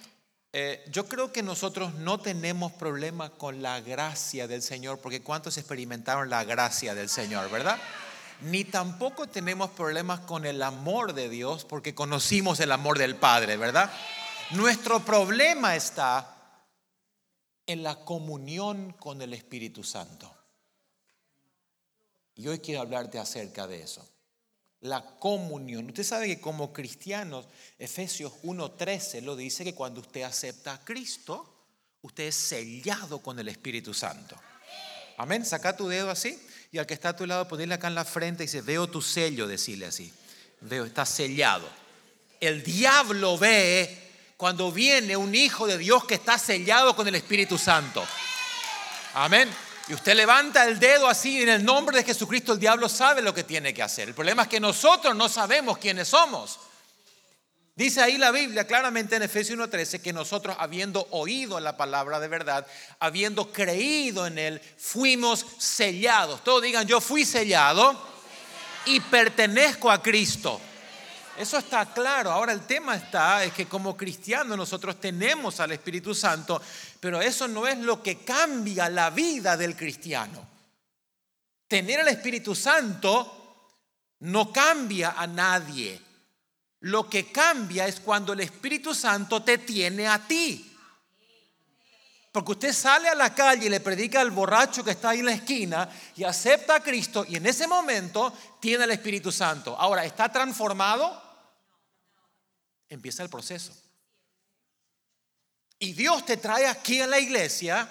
Eh, 0.53 0.84
yo 0.91 1.08
creo 1.08 1.31
que 1.31 1.43
nosotros 1.43 1.93
no 1.96 2.20
tenemos 2.20 2.74
problema 2.74 3.29
con 3.29 3.62
la 3.62 3.79
gracia 3.79 4.48
del 4.48 4.62
Señor, 4.62 5.00
porque 5.00 5.22
¿cuántos 5.22 5.58
experimentaron 5.58 6.29
la 6.29 6.43
gracia 6.43 6.93
del 6.93 7.08
Señor, 7.08 7.50
verdad? 7.50 7.79
Ni 8.41 8.65
tampoco 8.65 9.27
tenemos 9.27 9.70
problemas 9.72 10.22
con 10.22 10.46
el 10.46 10.62
amor 10.62 11.13
de 11.13 11.29
Dios, 11.29 11.63
porque 11.63 11.96
conocimos 11.96 12.60
el 12.60 12.72
amor 12.74 12.98
del 12.98 13.15
Padre, 13.15 13.55
¿verdad? 13.55 13.91
Nuestro 14.51 15.00
problema 15.00 15.75
está 15.75 16.38
en 17.65 17.84
la 17.84 18.03
comunión 18.03 18.91
con 19.00 19.22
el 19.22 19.34
Espíritu 19.34 19.84
Santo. 19.84 20.36
Y 22.36 22.48
hoy 22.48 22.60
quiero 22.60 22.81
hablarte 22.81 23.20
acerca 23.20 23.67
de 23.67 23.84
eso 23.84 24.05
la 24.82 25.02
comunión. 25.20 25.88
Usted 25.88 26.04
sabe 26.04 26.28
que 26.28 26.42
como 26.42 26.74
cristianos, 26.74 27.46
Efesios 27.78 28.34
1.13 28.44 29.22
lo 29.22 29.36
dice 29.36 29.64
que 29.64 29.76
cuando 29.76 30.02
usted 30.02 30.24
acepta 30.24 30.74
a 30.74 30.84
Cristo, 30.84 31.52
usted 32.02 32.26
es 32.26 32.36
sellado 32.36 33.20
con 33.20 33.40
el 33.40 33.48
Espíritu 33.48 33.94
Santo. 33.94 34.36
Amén. 35.18 35.46
Saca 35.46 35.78
tu 35.78 35.88
dedo 35.88 36.10
así 36.10 36.40
y 36.72 36.80
al 36.80 36.88
que 36.88 36.96
está 36.96 37.10
a 37.10 37.16
tu 37.16 37.28
lado 37.28 37.48
ponerle 37.48 37.76
acá 37.76 37.88
en 37.88 37.96
la 37.96 38.06
frente 38.06 38.44
y 38.44 38.48
dice, 38.48 38.62
veo 38.62 38.88
tu 38.88 39.02
sello, 39.02 39.48
decirle 39.48 39.86
así. 39.86 40.12
Veo, 40.62 40.86
está 40.86 41.06
sellado. 41.06 41.70
El 42.40 42.64
diablo 42.64 43.38
ve 43.38 44.10
cuando 44.36 44.72
viene 44.72 45.16
un 45.16 45.36
hijo 45.36 45.68
de 45.68 45.78
Dios 45.78 46.06
que 46.06 46.16
está 46.16 46.40
sellado 46.40 46.96
con 46.96 47.08
el 47.08 47.14
Espíritu 47.14 47.60
Santo. 47.60 48.04
Amén. 49.14 49.48
Y 49.92 49.94
usted 49.94 50.16
levanta 50.16 50.64
el 50.64 50.80
dedo 50.80 51.10
así 51.10 51.42
en 51.42 51.50
el 51.50 51.66
nombre 51.66 51.98
de 51.98 52.06
Jesucristo, 52.06 52.54
el 52.54 52.60
diablo 52.62 52.88
sabe 52.88 53.22
lo 53.22 53.34
que 53.34 53.44
tiene 53.44 53.74
que 53.74 53.84
hacer. 53.84 54.08
El 54.08 54.14
problema 54.14 54.44
es 54.44 54.48
que 54.48 54.62
nosotros 54.62 55.14
no 55.14 55.28
sabemos 55.28 55.80
quiénes 55.80 56.08
somos. 56.08 56.60
Dice 57.76 58.02
ahí 58.02 58.18
la 58.18 58.32
Biblia 58.32 58.66
claramente 58.66 59.18
en 59.18 59.24
Efesios 59.24 59.60
1.13 59.60 60.02
que 60.02 60.14
nosotros 60.14 60.56
habiendo 60.58 61.06
oído 61.12 61.60
la 61.60 61.76
palabra 61.76 62.22
de 62.22 62.30
verdad, 62.30 62.66
habiendo 63.02 63.52
creído 63.52 64.26
en 64.26 64.38
él, 64.38 64.62
fuimos 64.78 65.46
sellados. 65.58 66.42
Todos 66.42 66.62
digan, 66.62 66.88
yo 66.88 67.02
fui 67.02 67.26
sellado 67.26 68.02
y 68.86 69.02
pertenezco 69.02 69.92
a 69.92 70.02
Cristo. 70.02 70.62
Eso 71.38 71.58
está 71.58 71.92
claro. 71.92 72.32
Ahora 72.32 72.54
el 72.54 72.62
tema 72.62 72.96
está 72.96 73.44
es 73.44 73.52
que 73.52 73.66
como 73.66 73.98
cristianos 73.98 74.56
nosotros 74.56 75.02
tenemos 75.02 75.60
al 75.60 75.72
Espíritu 75.72 76.14
Santo, 76.14 76.62
pero 77.01 77.20
eso 77.20 77.48
no 77.48 77.67
es 77.67 77.79
lo 77.79 78.01
que 78.03 78.20
cambia 78.20 78.88
la 78.88 79.10
vida 79.10 79.58
del 79.58 79.75
cristiano. 79.75 80.48
Tener 81.67 82.00
al 82.00 82.08
Espíritu 82.10 82.53
Santo 82.53 83.74
no 84.20 84.53
cambia 84.53 85.15
a 85.17 85.25
nadie. 85.25 86.00
Lo 86.81 87.10
que 87.10 87.31
cambia 87.31 87.88
es 87.88 88.01
cuando 88.01 88.34
el 88.34 88.41
Espíritu 88.41 88.93
Santo 88.93 89.41
te 89.41 89.58
tiene 89.58 90.08
a 90.08 90.20
ti. 90.27 90.77
Porque 92.31 92.51
usted 92.51 92.72
sale 92.72 93.10
a 93.10 93.15
la 93.15 93.34
calle 93.34 93.65
y 93.65 93.70
le 93.70 93.79
predica 93.79 94.22
al 94.22 94.29
borracho 94.29 94.84
que 94.84 94.91
está 94.91 95.10
ahí 95.10 95.20
en 95.20 95.25
la 95.25 95.34
esquina 95.34 95.89
y 96.15 96.24
acepta 96.24 96.75
a 96.75 96.84
Cristo 96.84 97.25
y 97.27 97.36
en 97.36 97.48
ese 97.48 97.67
momento 97.67 98.31
tiene 98.60 98.84
el 98.84 98.91
Espíritu 98.91 99.31
Santo. 99.31 99.75
Ahora, 99.75 100.05
¿está 100.05 100.31
transformado? 100.31 101.20
Empieza 102.88 103.24
el 103.24 103.29
proceso. 103.29 103.74
Y 105.84 105.94
Dios 105.94 106.24
te 106.28 106.38
trae 106.38 106.68
aquí 106.68 107.02
a 107.02 107.08
la 107.08 107.20
iglesia, 107.20 107.90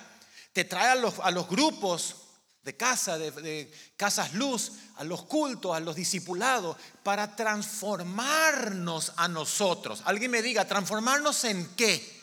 te 0.52 0.64
trae 0.64 0.90
a 0.90 0.94
los, 0.94 1.18
a 1.18 1.32
los 1.32 1.48
grupos 1.48 2.14
de 2.62 2.76
casa, 2.76 3.18
de, 3.18 3.68
casas 3.96 4.32
luz, 4.34 4.74
a 4.94 5.02
los 5.02 5.24
cultos, 5.24 5.74
a 5.74 5.80
los 5.80 5.96
discipulados, 5.96 6.76
para 7.02 7.34
transformarnos 7.34 9.12
a 9.16 9.26
nosotros. 9.26 10.02
Alguien 10.04 10.30
me 10.30 10.40
diga, 10.40 10.68
¿transformarnos 10.68 11.42
en 11.42 11.74
qué? 11.74 12.22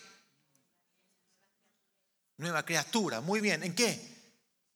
Nueva 2.38 2.64
criatura. 2.64 3.20
Muy 3.20 3.42
bien. 3.42 3.62
¿En 3.62 3.76
qué? 3.76 4.16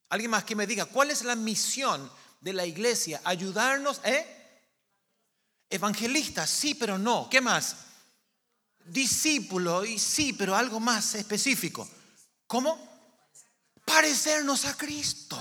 Alguien 0.09 0.31
más 0.31 0.43
que 0.43 0.57
me 0.57 0.67
diga, 0.67 0.83
¿cuál 0.83 1.09
es 1.09 1.23
la 1.23 1.37
misión 1.37 2.11
de 2.41 2.51
la 2.51 2.65
iglesia? 2.65 3.21
Ayudarnos, 3.23 4.01
¿eh? 4.03 4.59
Evangelista, 5.69 6.45
sí, 6.45 6.75
pero 6.75 6.97
no. 6.97 7.29
¿Qué 7.29 7.39
más? 7.39 7.77
Discípulo, 8.85 9.85
y 9.85 9.97
sí, 9.99 10.33
pero 10.33 10.55
algo 10.55 10.79
más 10.79 11.15
específico. 11.15 11.87
¿Cómo? 12.47 12.91
Parecernos 13.85 14.65
a 14.65 14.75
Cristo. 14.75 15.37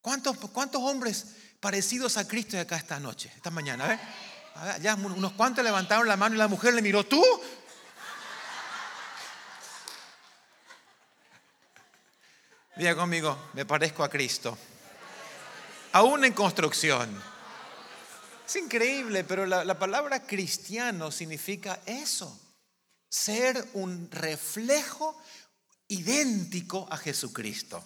¿Cuántos, 0.00 0.36
cuántos 0.50 0.82
hombres 0.82 1.26
parecidos 1.60 2.16
a 2.16 2.26
Cristo 2.26 2.56
hay 2.56 2.62
acá 2.62 2.76
esta 2.76 2.98
noche, 2.98 3.32
esta 3.36 3.50
mañana? 3.50 4.00
Ya 4.80 4.94
unos 4.96 5.32
cuantos 5.32 5.64
levantaron 5.64 6.08
la 6.08 6.16
mano 6.16 6.34
y 6.34 6.38
la 6.38 6.48
mujer 6.48 6.74
le 6.74 6.82
miró, 6.82 7.04
¿tú? 7.04 7.24
Diga 12.76 12.96
conmigo, 12.96 13.50
me 13.52 13.64
parezco 13.64 14.02
a 14.02 14.08
Cristo. 14.08 14.58
Aún 15.92 16.24
en 16.24 16.32
construcción. 16.32 17.31
Es 18.46 18.56
increíble, 18.56 19.24
pero 19.24 19.46
la, 19.46 19.64
la, 19.64 19.78
palabra 19.78 20.26
cristiano 20.26 21.10
significa 21.10 21.80
eso. 21.86 22.38
Ser 23.08 23.68
un 23.74 24.10
reflejo 24.10 25.16
idéntico 25.88 26.86
a 26.90 26.96
Jesucristo. 26.96 27.82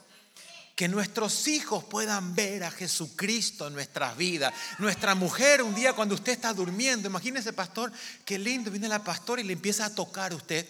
Que 0.75 0.89
nuestros 0.89 1.49
hijos 1.49 1.85
puedan 1.85 2.35
ver 2.35 2.65
a 2.65 2.71
Jesucristo 2.71 3.67
en 3.67 3.75
nuestras 3.75 4.17
vidas. 4.17 4.53
Nuestra 4.79 5.15
mujer, 5.15 5.63
un 5.63 5.75
día 5.75 5.95
cuando 5.95 6.15
usted 6.15 6.33
está 6.33 6.53
durmiendo, 6.53 7.09
imagínese, 7.09 7.53
pastor, 7.53 7.91
qué 8.25 8.39
lindo, 8.39 8.71
viene 8.71 8.89
la 8.89 9.03
pastora 9.03 9.41
y 9.41 9.45
le 9.45 9.55
empieza 9.55 9.87
a 9.87 9.95
tocar 9.95 10.33
a 10.33 10.37
usted. 10.37 10.67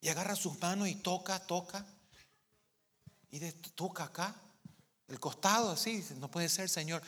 Y 0.00 0.08
agarra 0.08 0.34
sus 0.36 0.58
manos 0.60 0.88
y 0.88 0.94
toca, 0.96 1.38
toca. 1.40 1.84
Y 3.30 3.40
toca 3.74 4.04
acá, 4.04 4.34
el 5.08 5.20
costado 5.20 5.72
así. 5.72 6.04
No 6.18 6.30
puede 6.30 6.48
ser, 6.48 6.68
Señor. 6.68 7.02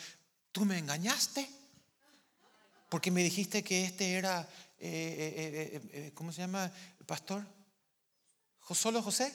Tú 0.53 0.65
me 0.65 0.79
engañaste. 0.79 1.60
Porque 2.91 3.13
me 3.13 3.23
dijiste 3.23 3.63
que 3.63 3.85
este 3.85 4.15
era, 4.15 4.47
eh, 4.79 5.81
eh, 5.81 5.81
eh, 5.93 6.13
¿cómo 6.13 6.33
se 6.33 6.43
llama, 6.43 6.71
pastor? 7.07 7.47
¿Solo 8.75 9.01
José? 9.03 9.33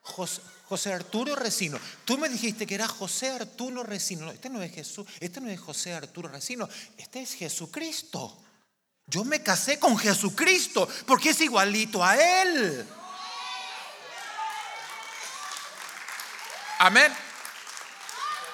José, 0.00 0.92
Arturo 0.92 1.36
Recino. 1.36 1.78
Tú 2.04 2.18
me 2.18 2.28
dijiste 2.28 2.66
que 2.66 2.74
era 2.74 2.88
José 2.88 3.30
Arturo 3.30 3.82
Recino. 3.82 4.30
este 4.30 4.48
no 4.48 4.62
es 4.62 4.72
Jesús, 4.72 5.06
este 5.20 5.40
no 5.40 5.48
es 5.48 5.60
José 5.60 5.92
Arturo 5.92 6.28
Recino, 6.28 6.68
este 6.96 7.22
es 7.22 7.34
Jesucristo. 7.34 8.42
Yo 9.06 9.24
me 9.24 9.42
casé 9.42 9.78
con 9.78 9.96
Jesucristo 9.96 10.88
porque 11.06 11.30
es 11.30 11.40
igualito 11.40 12.04
a 12.04 12.16
Él. 12.42 12.86
Amén. 16.78 17.12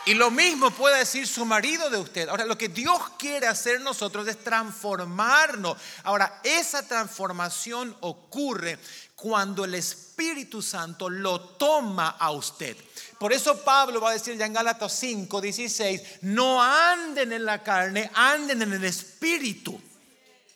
Y 0.08 0.14
lo 0.14 0.30
mismo 0.30 0.70
puede 0.70 1.00
decir 1.00 1.26
su 1.26 1.44
marido 1.44 1.90
de 1.90 1.98
usted. 1.98 2.30
Ahora, 2.30 2.46
lo 2.46 2.56
que 2.56 2.70
Dios 2.70 2.98
quiere 3.18 3.46
hacer 3.46 3.78
nosotros 3.82 4.26
es 4.26 4.42
transformarnos. 4.42 5.76
Ahora, 6.02 6.40
esa 6.42 6.82
transformación 6.82 7.94
ocurre 8.00 8.78
cuando 9.14 9.66
el 9.66 9.74
Espíritu 9.74 10.62
Santo 10.62 11.10
lo 11.10 11.40
toma 11.40 12.16
a 12.18 12.30
usted. 12.30 12.74
Por 13.18 13.34
eso 13.34 13.62
Pablo 13.62 14.00
va 14.00 14.08
a 14.08 14.12
decir 14.14 14.34
ya 14.38 14.46
en 14.46 14.54
Gálatas 14.54 14.94
5, 14.94 15.42
16, 15.42 16.02
no 16.22 16.62
anden 16.62 17.34
en 17.34 17.44
la 17.44 17.62
carne, 17.62 18.10
anden 18.14 18.62
en 18.62 18.72
el 18.72 18.84
Espíritu. 18.84 19.78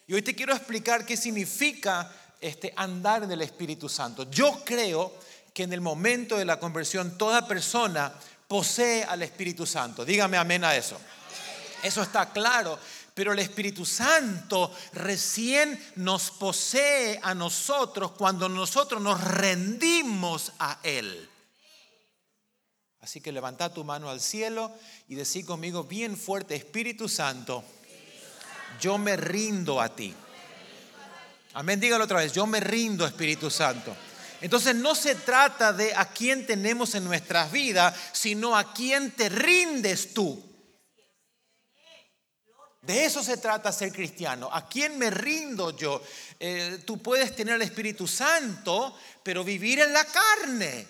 Y 0.06 0.14
hoy 0.14 0.23
te 0.23 0.35
quiero 0.35 0.54
explicar 0.54 1.04
qué 1.04 1.18
significa 1.18 2.11
este, 2.40 2.73
andar 2.75 3.25
en 3.25 3.32
el 3.32 3.42
Espíritu 3.42 3.90
Santo. 3.90 4.30
Yo 4.30 4.62
creo 4.64 5.12
que 5.52 5.64
en 5.64 5.75
el 5.75 5.82
momento 5.82 6.38
de 6.38 6.47
la 6.47 6.59
conversión 6.59 7.18
toda 7.18 7.47
persona 7.47 8.14
posee 8.52 9.02
al 9.02 9.23
Espíritu 9.23 9.64
Santo. 9.64 10.05
Dígame 10.05 10.37
amén 10.37 10.62
a 10.62 10.76
eso. 10.76 11.00
Eso 11.83 12.03
está 12.03 12.31
claro. 12.31 12.79
Pero 13.14 13.33
el 13.33 13.38
Espíritu 13.38 13.87
Santo 13.87 14.70
recién 14.92 15.83
nos 15.96 16.31
posee 16.33 17.18
a 17.22 17.35
nosotros 17.35 18.12
cuando 18.12 18.50
nosotros 18.50 19.00
nos 19.00 19.24
rendimos 19.24 20.53
a 20.59 20.79
Él. 20.83 21.31
Así 23.00 23.22
que 23.22 23.33
levanta 23.33 23.72
tu 23.72 23.85
mano 23.85 24.11
al 24.11 24.20
cielo 24.20 24.70
y 25.09 25.14
decí 25.14 25.44
conmigo 25.44 25.85
bien 25.85 26.14
fuerte, 26.14 26.55
Espíritu 26.55 27.09
Santo, 27.09 27.64
yo 28.83 28.98
me 28.98 29.16
rindo 29.16 29.81
a 29.81 29.96
ti. 29.96 30.14
Amén, 31.55 31.81
dígalo 31.81 32.05
otra 32.05 32.18
vez, 32.18 32.35
yo 32.35 32.46
me 32.46 32.61
rindo, 32.61 33.07
Espíritu 33.07 33.48
Santo. 33.48 33.96
Entonces 34.42 34.74
no 34.74 34.96
se 34.96 35.14
trata 35.14 35.72
de 35.72 35.94
a 35.94 36.07
quién 36.07 36.44
tenemos 36.46 36.96
en 36.96 37.05
nuestras 37.05 37.52
vidas, 37.52 37.94
sino 38.12 38.57
a 38.57 38.74
quién 38.74 39.12
te 39.12 39.28
rindes 39.28 40.12
tú. 40.12 40.42
De 42.83 43.05
eso 43.05 43.22
se 43.22 43.37
trata 43.37 43.70
ser 43.70 43.92
cristiano. 43.92 44.48
¿A 44.52 44.68
quién 44.68 44.98
me 44.98 45.11
rindo 45.11 45.70
yo? 45.76 46.02
Eh, 46.40 46.83
tú 46.85 47.00
puedes 47.00 47.37
tener 47.37 47.55
el 47.55 47.62
Espíritu 47.62 48.09
Santo, 48.09 48.98
pero 49.22 49.44
vivir 49.44 49.78
en 49.78 49.92
la 49.92 50.05
carne. 50.05 50.88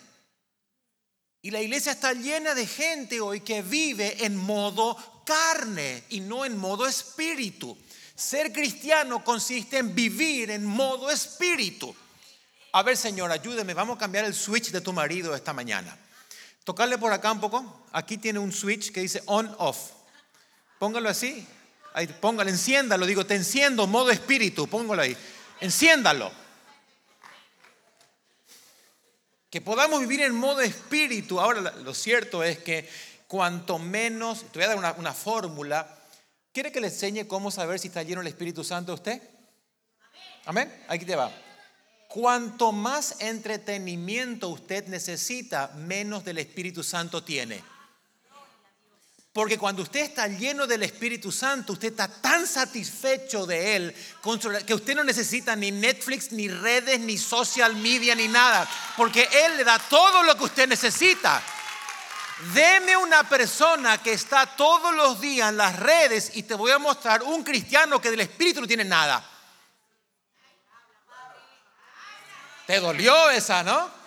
Y 1.43 1.51
la 1.51 1.61
iglesia 1.61 1.91
está 1.91 2.13
llena 2.13 2.55
de 2.55 2.65
gente 2.65 3.21
hoy 3.21 3.41
que 3.41 3.61
vive 3.61 4.25
en 4.25 4.35
modo 4.35 4.97
carne 5.23 6.05
y 6.09 6.21
no 6.21 6.43
en 6.43 6.57
modo 6.57 6.87
espíritu. 6.87 7.77
Ser 8.15 8.51
cristiano 8.51 9.23
consiste 9.23 9.77
en 9.77 9.93
vivir 9.93 10.49
en 10.49 10.65
modo 10.65 11.11
espíritu. 11.11 11.95
A 12.75 12.81
ver, 12.81 12.97
Señor, 12.97 13.31
ayúdeme, 13.31 13.75
vamos 13.75 13.97
a 13.97 13.99
cambiar 13.99 14.25
el 14.25 14.33
switch 14.33 14.71
de 14.71 14.81
tu 14.81 14.93
marido 14.93 15.35
esta 15.35 15.53
mañana. 15.53 15.95
Tocarle 16.63 16.97
por 16.97 17.13
acá 17.13 17.31
un 17.31 17.39
poco. 17.39 17.85
Aquí 17.91 18.17
tiene 18.17 18.39
un 18.39 18.51
switch 18.51 18.91
que 18.91 19.01
dice 19.01 19.21
on-off. 19.27 19.91
Póngalo 20.79 21.07
así. 21.07 21.47
Ahí, 21.93 22.07
póngalo, 22.07 22.49
enciéndalo. 22.49 23.05
Digo, 23.05 23.27
te 23.27 23.35
enciendo, 23.35 23.85
modo 23.85 24.09
espíritu. 24.09 24.67
Póngalo 24.67 25.03
ahí. 25.03 25.15
Enciéndalo. 25.59 26.31
Que 29.51 29.61
podamos 29.61 29.99
vivir 29.99 30.21
en 30.21 30.33
modo 30.33 30.61
espíritu. 30.61 31.39
Ahora, 31.39 31.61
lo 31.61 31.93
cierto 31.93 32.43
es 32.43 32.57
que 32.57 32.89
cuanto 33.27 33.77
menos, 33.77 34.51
te 34.51 34.57
voy 34.57 34.63
a 34.63 34.75
dar 34.75 34.95
una, 34.97 35.13
fórmula. 35.13 35.95
¿Quiere 36.51 36.71
que 36.71 36.81
le 36.81 36.87
enseñe 36.87 37.27
cómo 37.27 37.51
saber 37.51 37.77
si 37.77 37.89
está 37.89 38.01
lleno 38.01 38.21
el 38.21 38.27
Espíritu 38.27 38.63
Santo 38.63 38.95
usted? 38.95 39.21
Amén. 40.45 40.73
Aquí 40.87 41.05
te 41.05 41.15
va. 41.15 41.31
Cuanto 42.13 42.71
más 42.71 43.15
entretenimiento 43.21 44.49
usted 44.49 44.85
necesita, 44.85 45.71
menos 45.77 46.23
del 46.23 46.37
Espíritu 46.37 46.83
Santo 46.83 47.23
tiene. 47.23 47.63
Porque 49.33 49.57
cuando 49.57 49.81
usted 49.81 50.01
está 50.01 50.27
lleno 50.27 50.67
del 50.67 50.83
Espíritu 50.83 51.31
Santo, 51.31 51.73
usted 51.73 51.87
está 51.87 52.07
tan 52.07 52.45
satisfecho 52.45 53.47
de 53.47 53.75
Él 53.75 53.95
que 54.67 54.75
usted 54.75 54.95
no 54.95 55.03
necesita 55.03 55.55
ni 55.55 55.71
Netflix, 55.71 56.31
ni 56.31 56.47
redes, 56.49 56.99
ni 56.99 57.17
social 57.17 57.75
media, 57.77 58.13
ni 58.13 58.27
nada. 58.27 58.69
Porque 58.95 59.27
Él 59.45 59.57
le 59.57 59.63
da 59.63 59.79
todo 59.79 60.21
lo 60.21 60.37
que 60.37 60.43
usted 60.43 60.67
necesita. 60.67 61.41
Deme 62.53 62.95
una 62.95 63.27
persona 63.27 63.97
que 64.03 64.13
está 64.13 64.45
todos 64.45 64.93
los 64.93 65.19
días 65.19 65.49
en 65.49 65.57
las 65.57 65.79
redes 65.79 66.29
y 66.35 66.43
te 66.43 66.53
voy 66.53 66.73
a 66.73 66.77
mostrar 66.77 67.23
un 67.23 67.43
cristiano 67.43 67.99
que 67.99 68.11
del 68.11 68.19
Espíritu 68.19 68.61
no 68.61 68.67
tiene 68.67 68.83
nada. 68.83 69.31
Te 72.65 72.79
dolió 72.79 73.29
esa, 73.29 73.63
¿no? 73.63 74.03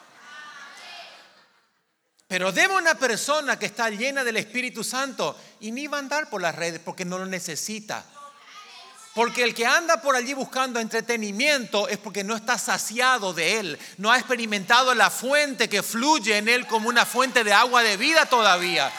Pero 2.28 2.50
debe 2.50 2.74
una 2.74 2.96
persona 2.96 3.58
que 3.58 3.66
está 3.66 3.88
llena 3.90 4.24
del 4.24 4.36
Espíritu 4.38 4.82
Santo 4.82 5.38
y 5.60 5.70
ni 5.70 5.86
va 5.86 5.98
a 5.98 6.00
andar 6.00 6.28
por 6.28 6.42
las 6.42 6.54
redes 6.54 6.80
porque 6.84 7.04
no 7.04 7.18
lo 7.18 7.26
necesita. 7.26 8.04
Porque 9.14 9.44
el 9.44 9.54
que 9.54 9.64
anda 9.64 10.02
por 10.02 10.14
allí 10.16 10.34
buscando 10.34 10.78
entretenimiento 10.78 11.88
es 11.88 11.98
porque 11.98 12.24
no 12.24 12.36
está 12.36 12.58
saciado 12.58 13.32
de 13.32 13.60
él, 13.60 13.78
no 13.96 14.10
ha 14.10 14.18
experimentado 14.18 14.94
la 14.94 15.08
fuente 15.08 15.68
que 15.68 15.82
fluye 15.82 16.36
en 16.36 16.48
él 16.48 16.66
como 16.66 16.88
una 16.88 17.06
fuente 17.06 17.42
de 17.42 17.52
agua 17.52 17.82
de 17.82 17.96
vida 17.96 18.26
todavía. 18.26 18.92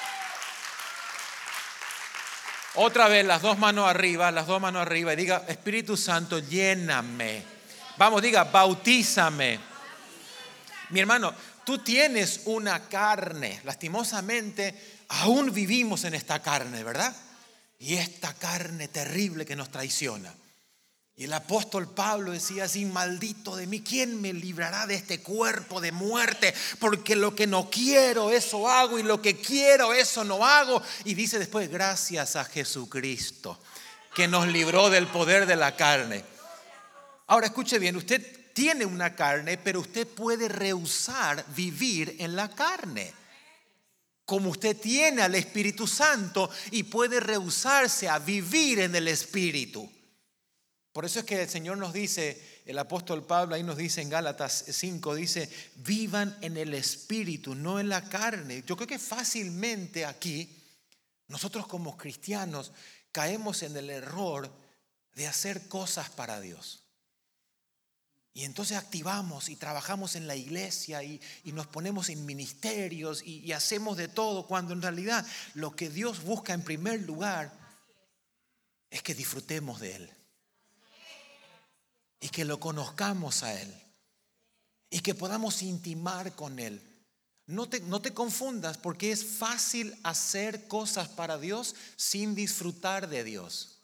Otra 2.76 3.08
vez, 3.08 3.26
las 3.26 3.42
dos 3.42 3.58
manos 3.58 3.88
arriba, 3.88 4.32
las 4.32 4.48
dos 4.48 4.62
manos 4.62 4.84
arriba 4.84 5.14
y 5.14 5.18
diga, 5.18 5.44
Espíritu 5.48 5.98
Santo, 5.98 6.40
lléname. 6.40 7.57
Vamos, 7.98 8.22
diga, 8.22 8.44
bautízame. 8.44 9.60
Mi 10.90 11.00
hermano, 11.00 11.34
tú 11.66 11.80
tienes 11.80 12.42
una 12.46 12.88
carne. 12.88 13.60
Lastimosamente, 13.64 15.04
aún 15.10 15.52
vivimos 15.52 16.04
en 16.04 16.14
esta 16.14 16.42
carne, 16.42 16.84
¿verdad? 16.84 17.16
Y 17.80 17.96
esta 17.96 18.34
carne 18.34 18.88
terrible 18.88 19.46
que 19.46 19.56
nos 19.56 19.72
traiciona. 19.72 20.34
Y 21.16 21.24
el 21.24 21.34
apóstol 21.34 21.90
Pablo 21.90 22.32
decía 22.32 22.66
así, 22.66 22.86
maldito 22.86 23.56
de 23.56 23.66
mí, 23.66 23.82
¿quién 23.82 24.22
me 24.22 24.32
librará 24.34 24.86
de 24.86 24.94
este 24.94 25.20
cuerpo 25.20 25.82
de 25.82 25.92
muerte? 25.92 26.54
Porque 26.78 27.16
lo 27.16 27.34
que 27.34 27.48
no 27.48 27.72
quiero, 27.72 28.30
eso 28.30 28.70
hago, 28.70 29.00
y 29.00 29.04
lo 29.04 29.20
que 29.20 29.38
quiero, 29.38 29.96
eso 29.96 30.24
no 30.24 30.46
hago. 30.46 30.80
Y 31.06 31.16
dice 31.16 31.40
después, 31.40 31.72
gracias 31.72 32.36
a 32.36 32.46
Jesucristo, 32.46 33.60
que 34.14 34.28
nos 34.28 34.48
libró 34.48 34.92
del 34.92 35.08
poder 35.08 35.48
de 35.48 35.56
la 35.56 35.76
carne. 35.76 36.37
Ahora 37.28 37.48
escuche 37.48 37.78
bien, 37.78 37.96
usted 37.98 38.54
tiene 38.54 38.86
una 38.86 39.14
carne, 39.14 39.58
pero 39.58 39.82
usted 39.82 40.08
puede 40.08 40.48
rehusar 40.48 41.46
vivir 41.54 42.16
en 42.20 42.36
la 42.36 42.50
carne. 42.50 43.14
Como 44.26 44.50
usted 44.50 44.78
tiene 44.78 45.22
al 45.22 45.36
Espíritu 45.36 45.86
Santo 45.88 46.50
y 46.72 46.84
puede 46.84 47.20
rehusarse 47.20 48.10
a 48.10 48.18
vivir 48.20 48.80
en 48.80 48.96
el 48.96 49.08
Espíritu. 49.10 49.90
Por 50.92 51.06
eso 51.06 51.20
es 51.20 51.26
que 51.26 51.44
el 51.44 51.50
Señor 51.50 51.78
nos 51.78 51.94
dice, 51.94 52.62
el 52.66 52.80
apóstol 52.80 53.24
Pablo 53.26 53.54
ahí 53.54 53.62
nos 53.62 53.78
dice 53.78 54.02
en 54.02 54.10
Gálatas 54.10 54.66
5, 54.70 55.14
dice, 55.14 55.48
vivan 55.76 56.36
en 56.42 56.58
el 56.58 56.74
Espíritu, 56.74 57.54
no 57.54 57.80
en 57.80 57.90
la 57.90 58.10
carne. 58.10 58.64
Yo 58.66 58.76
creo 58.76 58.88
que 58.88 58.98
fácilmente 58.98 60.06
aquí, 60.06 60.64
nosotros 61.28 61.68
como 61.68 61.96
cristianos, 61.96 62.72
caemos 63.12 63.62
en 63.62 63.78
el 63.78 63.92
error 63.92 64.52
de 65.14 65.28
hacer 65.28 65.68
cosas 65.68 66.10
para 66.10 66.42
Dios. 66.42 66.87
Y 68.38 68.44
entonces 68.44 68.78
activamos 68.78 69.50
y 69.50 69.56
trabajamos 69.56 70.16
en 70.16 70.28
la 70.28 70.36
iglesia 70.36 71.02
y, 71.02 71.20
nos 71.46 71.66
ponemos 71.66 72.10
en 72.10 72.24
ministerios 72.24 73.24
y, 73.26 73.40
y 73.40 73.52
hacemos 73.52 73.98
de 73.98 74.10
todo, 74.10 74.46
cuando 74.46 74.74
en 74.74 74.84
realidad 74.84 75.26
lo 75.56 75.76
que 75.76 75.90
Dios 75.90 76.22
busca 76.22 76.54
en 76.54 76.62
primer 76.62 77.02
lugar 77.02 77.52
es 78.92 79.02
que 79.02 79.16
disfrutemos 79.16 79.80
de 79.80 79.96
Él. 79.96 80.14
Y 82.20 82.30
que 82.30 82.46
lo 82.46 82.60
conozcamos 82.60 83.42
a 83.42 83.60
Él. 83.60 83.74
Y 84.92 85.00
que 85.00 85.16
podamos 85.16 85.64
intimar 85.64 86.36
con 86.36 86.60
Él. 86.60 86.80
No 87.48 87.68
te, 87.68 87.80
no 87.80 88.04
te, 88.04 88.14
confundas 88.14 88.78
porque 88.78 89.12
es 89.12 89.26
fácil 89.26 89.98
hacer 90.04 90.68
cosas 90.68 91.08
para 91.08 91.40
Dios 91.40 91.74
sin 91.96 92.36
disfrutar 92.36 93.10
de 93.10 93.24
Dios. 93.24 93.77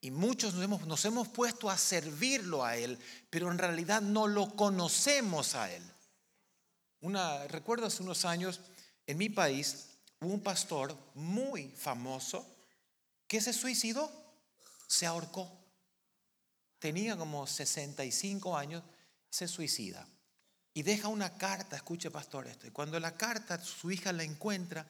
Y 0.00 0.10
muchos 0.10 0.54
nos 0.54 0.64
hemos, 0.64 0.86
nos 0.86 1.04
hemos 1.04 1.28
puesto 1.28 1.68
a 1.68 1.76
servirlo 1.76 2.64
a 2.64 2.76
Él, 2.76 2.98
pero 3.30 3.50
en 3.50 3.58
realidad 3.58 4.00
no 4.00 4.26
lo 4.28 4.54
conocemos 4.54 5.54
a 5.54 5.72
Él. 5.72 5.82
Una, 7.00 7.46
recuerdo 7.48 7.86
hace 7.86 8.02
unos 8.02 8.24
años, 8.24 8.60
en 9.06 9.18
mi 9.18 9.28
país 9.28 9.88
hubo 10.20 10.34
un 10.34 10.42
pastor 10.42 10.96
muy 11.14 11.68
famoso 11.70 12.46
que 13.26 13.40
se 13.40 13.52
suicidó, 13.52 14.10
se 14.86 15.06
ahorcó. 15.06 15.50
Tenía 16.78 17.16
como 17.16 17.46
65 17.46 18.56
años, 18.56 18.82
se 19.28 19.48
suicida. 19.48 20.06
Y 20.74 20.82
deja 20.82 21.08
una 21.08 21.36
carta, 21.36 21.76
escuche 21.76 22.10
pastor 22.10 22.46
esto. 22.46 22.66
Y 22.66 22.70
cuando 22.70 23.00
la 23.00 23.16
carta 23.16 23.62
su 23.62 23.90
hija 23.90 24.12
la 24.12 24.22
encuentra, 24.22 24.86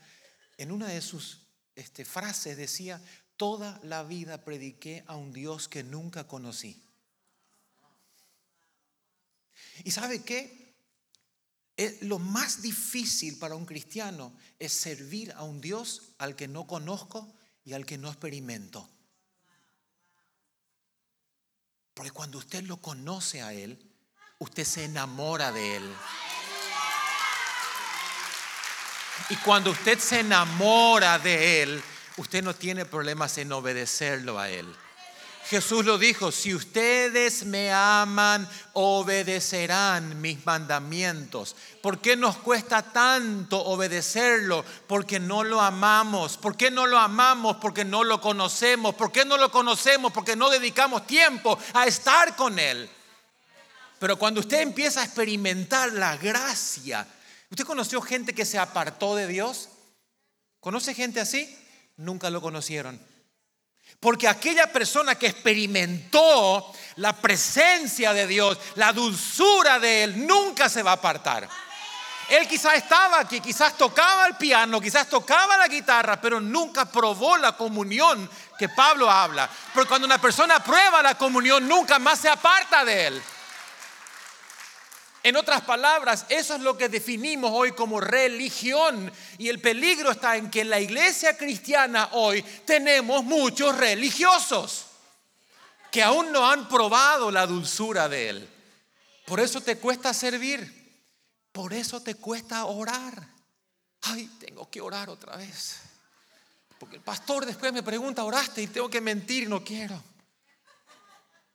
en 0.59 0.71
una 0.71 0.89
de 0.89 1.01
sus 1.01 1.47
este, 1.75 2.05
frases 2.05 2.57
decía, 2.57 3.01
Toda 3.39 3.81
la 3.85 4.03
vida 4.03 4.45
prediqué 4.45 5.05
a 5.07 5.17
un 5.17 5.33
Dios 5.33 5.69
que 5.69 5.83
nunca 5.85 6.25
conocí. 6.25 6.83
¿Y 9.85 9.91
sabe 9.93 10.23
qué? 10.25 10.75
Lo 12.01 12.19
más 12.19 12.61
difícil 12.61 13.39
para 13.39 13.55
un 13.55 13.65
cristiano 13.65 14.33
es 14.59 14.73
servir 14.73 15.33
a 15.33 15.45
un 15.45 15.61
Dios 15.61 16.03
al 16.19 16.35
que 16.35 16.49
no 16.49 16.67
conozco 16.67 17.33
y 17.65 17.75
al 17.75 17.87
que 17.87 17.97
no 17.97 18.09
experimento. 18.09 18.91
Porque 21.95 22.11
cuando 22.11 22.39
usted 22.39 22.65
lo 22.65 22.79
conoce 22.79 23.41
a 23.41 23.53
Él, 23.53 23.79
usted 24.41 24.65
se 24.65 24.85
enamora 24.85 25.53
de 25.53 25.77
Él. 25.77 25.95
Y 29.31 29.37
cuando 29.37 29.71
usted 29.71 29.99
se 30.01 30.21
enamora 30.21 31.21
de 31.21 31.63
Él, 31.63 31.83
usted 32.21 32.43
no 32.43 32.55
tiene 32.55 32.85
problemas 32.85 33.39
en 33.39 33.53
obedecerlo 33.53 34.39
a 34.39 34.51
Él. 34.51 34.67
Jesús 35.49 35.87
lo 35.87 35.97
dijo, 35.97 36.31
si 36.31 36.55
ustedes 36.55 37.47
me 37.47 37.73
aman, 37.73 38.47
obedecerán 38.75 40.21
mis 40.21 40.45
mandamientos. 40.45 41.57
¿Por 41.81 42.03
qué 42.03 42.17
nos 42.17 42.37
cuesta 42.37 42.83
tanto 42.83 43.59
obedecerlo? 43.65 44.63
Porque 44.87 45.19
no 45.19 45.45
lo 45.45 45.63
amamos. 45.63 46.37
¿Por 46.37 46.55
qué 46.55 46.71
no 46.71 46.87
lo 46.87 46.99
amamos? 46.99 47.57
Porque 47.57 47.83
no 47.83 48.05
lo 48.05 48.21
conocemos. 48.21 48.95
¿Por 48.95 49.11
qué 49.11 49.25
no 49.25 49.39
lo 49.39 49.51
conocemos? 49.51 50.13
Porque 50.13 50.37
no 50.37 50.51
dedicamos 50.51 51.07
tiempo 51.07 51.59
a 51.73 51.87
estar 51.87 52.37
con 52.37 52.59
Él. 52.59 52.91
Pero 53.99 54.19
cuando 54.19 54.41
usted 54.41 54.61
empieza 54.61 55.01
a 55.01 55.05
experimentar 55.05 55.95
la 55.95 56.19
gracia, 56.19 57.07
¿usted 57.51 57.65
conoció 57.65 58.03
gente 58.03 58.35
que 58.35 58.45
se 58.45 58.59
apartó 58.59 59.17
de 59.17 59.27
Dios? 59.27 59.71
¿Conoce 60.61 60.93
gente 60.93 61.21
así? 61.21 61.57
Nunca 61.99 62.31
lo 62.31 62.41
conocieron. 62.41 63.01
Porque 64.01 64.29
aquella 64.29 64.73
persona 64.73 65.17
que 65.17 65.27
experimentó 65.27 66.73
la 66.97 67.15
presencia 67.15 68.13
de 68.13 68.27
Dios, 68.27 68.59
la 68.77 68.93
dulzura 68.93 69.79
de 69.79 70.05
Él, 70.05 70.27
nunca 70.27 70.69
se 70.69 70.83
va 70.83 70.93
a 70.93 70.95
apartar. 70.95 71.49
Él 72.29 72.47
quizás 72.47 72.75
estaba 72.75 73.21
aquí, 73.21 73.41
quizás 73.41 73.77
tocaba 73.77 74.27
el 74.27 74.37
piano, 74.37 74.81
quizás 74.81 75.09
tocaba 75.09 75.57
la 75.57 75.67
guitarra, 75.67 76.21
pero 76.21 76.41
nunca 76.41 76.85
probó 76.85 77.39
la 77.39 77.53
comunión 77.57 78.29
que 78.59 78.69
Pablo 78.69 79.11
habla. 79.11 79.49
Porque 79.73 79.89
cuando 79.89 80.07
una 80.07 80.21
persona 80.21 80.63
prueba 80.63 81.03
la 81.03 81.17
comunión, 81.17 81.67
nunca 81.67 81.99
más 81.99 82.21
se 82.21 82.29
aparta 82.29 82.85
de 82.85 83.07
Él. 83.07 83.23
En 85.23 85.37
otras 85.37 85.63
palabras, 85.63 86.27
eso 86.29 86.55
es 86.55 86.61
lo 86.61 86.79
que 86.79 86.89
definimos 86.89 87.51
hoy 87.53 87.73
como 87.73 88.01
religión. 88.01 89.13
Y 89.37 89.49
el 89.49 89.61
peligro 89.61 90.11
está 90.11 90.37
en 90.37 90.51
que 90.51 90.61
en 90.61 90.71
la 90.71 90.81
iglesia 90.81 91.37
cristiana 91.37 92.11
hoy 92.13 92.43
tenemos 92.65 93.25
muchos 93.25 93.77
religiosos 93.77 94.87
que 95.91 96.03
aún 96.03 96.31
no 96.33 96.49
han 96.49 96.69
probado 96.69 97.31
la 97.31 97.47
dulzura 97.47 98.09
de 98.09 98.29
Él. 98.29 98.49
Por 99.27 99.41
eso 99.41 99.61
te 99.61 99.79
cuesta 99.79 100.15
servir. 100.15 100.79
Por 101.53 101.73
eso 101.73 102.01
te 102.01 102.15
cuesta 102.15 102.65
orar. 102.67 103.27
Ay, 104.03 104.31
tengo 104.39 104.71
que 104.71 104.81
orar 104.81 105.11
otra 105.11 105.37
vez. 105.37 105.81
Porque 106.79 106.97
el 106.97 107.03
pastor 107.03 107.45
después 107.45 107.73
me 107.73 107.83
pregunta, 107.83 108.23
oraste 108.23 108.63
y 108.63 108.69
tengo 108.69 108.89
que 108.89 109.01
mentir, 109.01 109.49
no 109.49 109.65
quiero. 109.65 110.01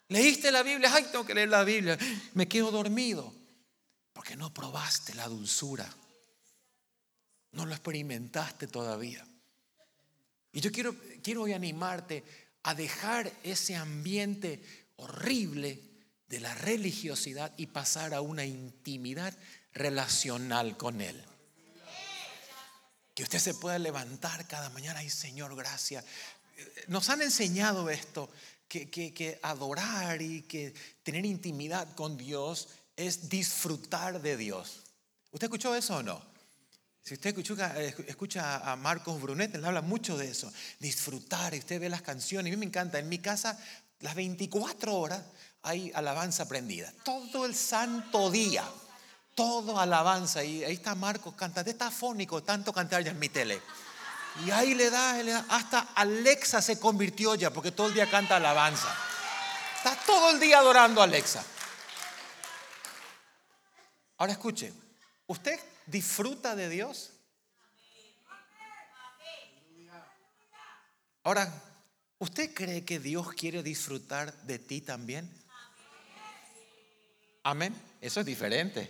¿Leíste 0.09 0.51
la 0.51 0.61
Biblia? 0.63 0.91
Ay, 0.93 1.05
tengo 1.11 1.25
que 1.25 1.33
leer 1.33 1.49
la 1.49 1.63
Biblia. 1.63 1.97
Me 2.33 2.47
quedo 2.47 2.69
dormido. 2.69 3.33
Porque 4.13 4.35
no 4.35 4.53
probaste 4.53 5.13
la 5.15 5.27
dulzura. 5.27 5.91
No 7.51 7.65
lo 7.65 7.73
experimentaste 7.73 8.67
todavía. 8.67 9.25
Y 10.51 10.61
yo 10.61 10.71
quiero, 10.71 10.95
quiero 11.23 11.41
hoy 11.43 11.53
animarte 11.53 12.23
a 12.63 12.75
dejar 12.75 13.31
ese 13.43 13.75
ambiente 13.75 14.63
horrible 14.97 15.81
de 16.27 16.39
la 16.39 16.53
religiosidad 16.55 17.51
y 17.57 17.67
pasar 17.67 18.13
a 18.13 18.21
una 18.21 18.45
intimidad 18.45 19.35
relacional 19.73 20.77
con 20.77 21.01
Él. 21.01 21.23
Que 23.13 23.23
usted 23.23 23.39
se 23.39 23.53
pueda 23.53 23.77
levantar 23.77 24.47
cada 24.47 24.69
mañana 24.69 25.03
y 25.03 25.09
Señor, 25.09 25.55
gracias. 25.55 26.05
Nos 26.87 27.09
han 27.09 27.21
enseñado 27.21 27.89
esto, 27.89 28.29
que, 28.67 28.89
que 28.89 29.39
adorar 29.43 30.21
y 30.21 30.43
que 30.43 30.73
tener 31.03 31.25
intimidad 31.25 31.93
con 31.93 32.17
Dios 32.17 32.69
es 32.95 33.29
disfrutar 33.29 34.21
de 34.21 34.37
Dios. 34.37 34.83
¿Usted 35.31 35.45
escuchó 35.45 35.75
eso 35.75 35.97
o 35.97 36.03
no? 36.03 36.33
Si 37.03 37.15
usted 37.15 37.37
escucha, 38.07 38.71
a 38.71 38.75
Marcos 38.77 39.21
Brunet, 39.21 39.53
él 39.55 39.65
habla 39.65 39.81
mucho 39.81 40.17
de 40.17 40.29
eso, 40.29 40.51
disfrutar, 40.79 41.53
y 41.53 41.59
usted 41.59 41.81
ve 41.81 41.89
las 41.89 42.01
canciones, 42.01 42.49
a 42.49 42.55
mí 42.55 42.57
me 42.57 42.65
encanta, 42.65 42.97
en 42.97 43.09
mi 43.09 43.19
casa 43.19 43.59
las 43.99 44.15
24 44.15 44.95
horas 44.95 45.21
hay 45.63 45.91
alabanza 45.95 46.47
prendida, 46.47 46.93
todo 47.03 47.45
el 47.45 47.55
santo 47.55 48.31
día, 48.31 48.63
todo 49.35 49.79
alabanza, 49.79 50.45
y 50.45 50.63
ahí 50.63 50.75
está 50.75 50.95
Marcos 50.95 51.33
cantando, 51.35 51.69
está 51.69 51.87
afónico, 51.87 52.41
tanto 52.41 52.71
cantar 52.71 53.03
ya 53.03 53.11
en 53.11 53.19
mi 53.19 53.27
tele. 53.27 53.61
Y 54.45 54.51
ahí 54.51 54.73
le 54.73 54.89
da, 54.89 55.21
le 55.21 55.31
da, 55.31 55.45
hasta 55.49 55.79
Alexa 55.95 56.61
se 56.61 56.79
convirtió 56.79 57.35
ya, 57.35 57.51
porque 57.51 57.71
todo 57.71 57.87
el 57.87 57.93
día 57.93 58.09
canta 58.09 58.37
alabanza. 58.37 58.87
Está 59.75 59.95
todo 60.05 60.31
el 60.31 60.39
día 60.39 60.59
adorando 60.59 61.01
a 61.01 61.03
Alexa. 61.03 61.43
Ahora 64.23 64.31
escuche, 64.31 64.71
¿usted 65.27 65.59
disfruta 65.85 66.55
de 66.55 66.69
Dios? 66.69 67.11
Ahora, 71.23 71.51
¿usted 72.19 72.53
cree 72.53 72.85
que 72.85 72.99
Dios 72.99 73.33
quiere 73.33 73.61
disfrutar 73.61 74.33
de 74.43 74.59
ti 74.59 74.79
también? 74.79 75.29
Amén. 77.43 77.75
Eso 77.99 78.21
es 78.21 78.25
diferente. 78.25 78.89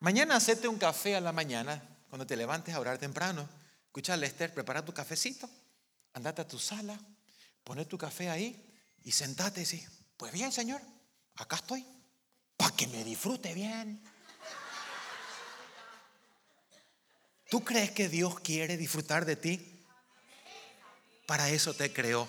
Mañana 0.00 0.34
hacete 0.34 0.66
un 0.66 0.78
café 0.78 1.14
a 1.14 1.20
la 1.20 1.30
mañana, 1.30 1.80
cuando 2.08 2.26
te 2.26 2.36
levantes 2.36 2.74
a 2.74 2.80
orar 2.80 2.98
temprano. 2.98 3.48
Escucha, 3.84 4.16
Lester, 4.16 4.52
prepara 4.52 4.84
tu 4.84 4.92
cafecito, 4.92 5.48
andate 6.14 6.42
a 6.42 6.48
tu 6.48 6.58
sala, 6.58 6.98
pone 7.62 7.84
tu 7.84 7.96
café 7.96 8.30
ahí 8.30 8.68
y 9.04 9.12
sentate 9.12 9.62
y 9.62 9.64
sí. 9.64 9.86
Pues 10.16 10.32
bien, 10.32 10.50
Señor, 10.50 10.82
acá 11.36 11.54
estoy 11.54 11.86
para 12.58 12.76
que 12.76 12.86
me 12.88 13.02
disfrute 13.04 13.54
bien. 13.54 14.02
¿Tú 17.48 17.64
crees 17.64 17.92
que 17.92 18.10
Dios 18.10 18.40
quiere 18.40 18.76
disfrutar 18.76 19.24
de 19.24 19.36
ti? 19.36 19.86
Para 21.26 21.48
eso 21.48 21.72
te 21.72 21.90
creó. 21.92 22.28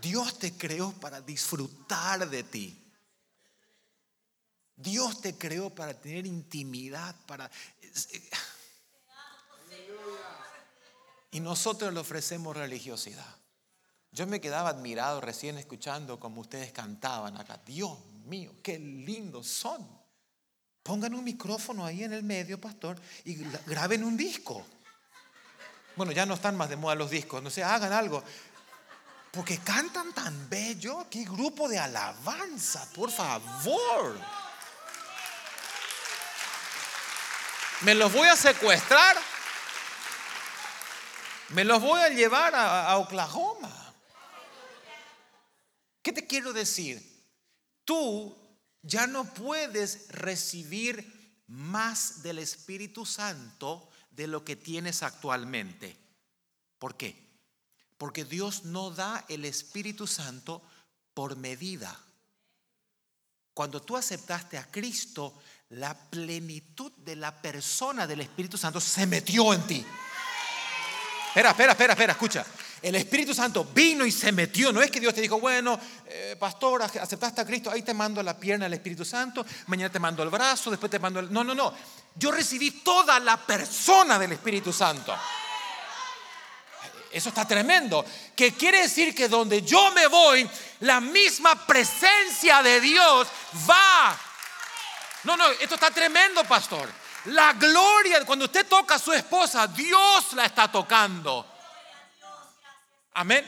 Dios 0.00 0.38
te 0.38 0.56
creó 0.56 0.92
para 0.92 1.20
disfrutar 1.20 2.28
de 2.28 2.42
ti. 2.42 2.80
Dios 4.76 5.20
te 5.20 5.36
creó 5.38 5.70
para 5.70 5.94
tener 5.94 6.26
intimidad, 6.26 7.14
para... 7.26 7.48
Y 11.30 11.40
nosotros 11.40 11.92
le 11.92 12.00
ofrecemos 12.00 12.56
religiosidad. 12.56 13.36
Yo 14.10 14.26
me 14.26 14.40
quedaba 14.40 14.70
admirado 14.70 15.20
recién 15.20 15.58
escuchando 15.58 16.18
como 16.20 16.40
ustedes 16.40 16.72
cantaban 16.72 17.36
acá. 17.36 17.60
Dios 17.66 17.98
mío, 18.24 18.54
qué 18.62 18.78
lindos 18.78 19.46
son. 19.46 19.86
Pongan 20.82 21.14
un 21.14 21.24
micrófono 21.24 21.84
ahí 21.84 22.04
en 22.04 22.12
el 22.12 22.22
medio, 22.22 22.60
pastor, 22.60 23.00
y 23.24 23.34
graben 23.66 24.04
un 24.04 24.16
disco. 24.16 24.64
Bueno, 25.96 26.12
ya 26.12 26.26
no 26.26 26.34
están 26.34 26.56
más 26.56 26.68
de 26.68 26.76
moda 26.76 26.94
los 26.94 27.10
discos, 27.10 27.42
no 27.42 27.50
sé, 27.50 27.62
hagan 27.62 27.92
algo. 27.92 28.22
Porque 29.30 29.58
cantan 29.58 30.12
tan 30.12 30.48
bello. 30.48 31.06
Qué 31.10 31.24
grupo 31.24 31.68
de 31.68 31.78
alabanza, 31.78 32.88
por 32.94 33.10
favor. 33.10 34.16
Me 37.80 37.94
los 37.94 38.12
voy 38.12 38.28
a 38.28 38.36
secuestrar. 38.36 39.16
Me 41.48 41.64
los 41.64 41.80
voy 41.82 42.00
a 42.00 42.08
llevar 42.08 42.54
a, 42.54 42.96
Oklahoma. 42.98 43.94
¿Qué 46.02 46.12
te 46.12 46.26
quiero 46.26 46.52
decir? 46.52 47.13
Tú 47.84 48.36
ya 48.82 49.06
no 49.06 49.24
puedes 49.24 50.08
recibir 50.08 51.42
más 51.48 52.22
del 52.22 52.38
Espíritu 52.38 53.04
Santo 53.04 53.88
de 54.10 54.26
lo 54.26 54.44
que 54.44 54.56
tienes 54.56 55.02
actualmente. 55.02 55.96
¿Por 56.78 56.96
qué? 56.96 57.22
Porque 57.98 58.24
Dios 58.24 58.64
no 58.64 58.90
da 58.90 59.24
el 59.28 59.44
Espíritu 59.44 60.06
Santo 60.06 60.62
por 61.14 61.36
medida. 61.36 61.98
Cuando 63.54 63.80
tú 63.80 63.96
aceptaste 63.96 64.58
a 64.58 64.70
Cristo, 64.70 65.40
la 65.70 65.94
plenitud 65.94 66.92
de 66.98 67.16
la 67.16 67.40
persona 67.40 68.06
del 68.06 68.20
Espíritu 68.20 68.58
Santo 68.58 68.80
se 68.80 69.06
metió 69.06 69.54
en 69.54 69.66
ti. 69.66 69.86
Espera, 71.28 71.50
espera, 71.50 71.72
espera, 71.72 71.92
espera, 71.92 72.12
escucha. 72.12 72.46
El 72.84 72.96
Espíritu 72.96 73.32
Santo 73.32 73.64
vino 73.72 74.04
y 74.04 74.12
se 74.12 74.30
metió. 74.30 74.70
No 74.70 74.82
es 74.82 74.90
que 74.90 75.00
Dios 75.00 75.14
te 75.14 75.22
dijo, 75.22 75.40
bueno, 75.40 75.80
eh, 76.06 76.36
pastor, 76.38 76.82
aceptaste 76.82 77.40
a 77.40 77.46
Cristo, 77.46 77.70
ahí 77.70 77.80
te 77.80 77.94
mando 77.94 78.22
la 78.22 78.36
pierna 78.36 78.66
del 78.66 78.74
Espíritu 78.74 79.06
Santo, 79.06 79.46
mañana 79.68 79.90
te 79.90 79.98
mando 79.98 80.22
el 80.22 80.28
brazo, 80.28 80.70
después 80.70 80.90
te 80.90 80.98
mando 80.98 81.18
el... 81.18 81.32
No, 81.32 81.42
no, 81.42 81.54
no. 81.54 81.72
Yo 82.14 82.30
recibí 82.30 82.82
toda 82.82 83.18
la 83.20 83.38
persona 83.38 84.18
del 84.18 84.32
Espíritu 84.32 84.70
Santo. 84.70 85.16
Eso 87.10 87.30
está 87.30 87.48
tremendo. 87.48 88.04
Que 88.36 88.52
quiere 88.52 88.82
decir 88.82 89.14
que 89.14 89.28
donde 89.28 89.62
yo 89.62 89.90
me 89.92 90.06
voy, 90.06 90.46
la 90.80 91.00
misma 91.00 91.54
presencia 91.66 92.62
de 92.62 92.82
Dios 92.82 93.26
va. 93.66 94.14
No, 95.22 95.38
no, 95.38 95.48
esto 95.52 95.76
está 95.76 95.90
tremendo, 95.90 96.44
pastor. 96.44 96.92
La 97.26 97.54
gloria, 97.54 98.22
cuando 98.26 98.44
usted 98.44 98.66
toca 98.66 98.96
a 98.96 98.98
su 98.98 99.14
esposa, 99.14 99.68
Dios 99.68 100.34
la 100.34 100.44
está 100.44 100.70
tocando. 100.70 101.53
Amén. 103.14 103.44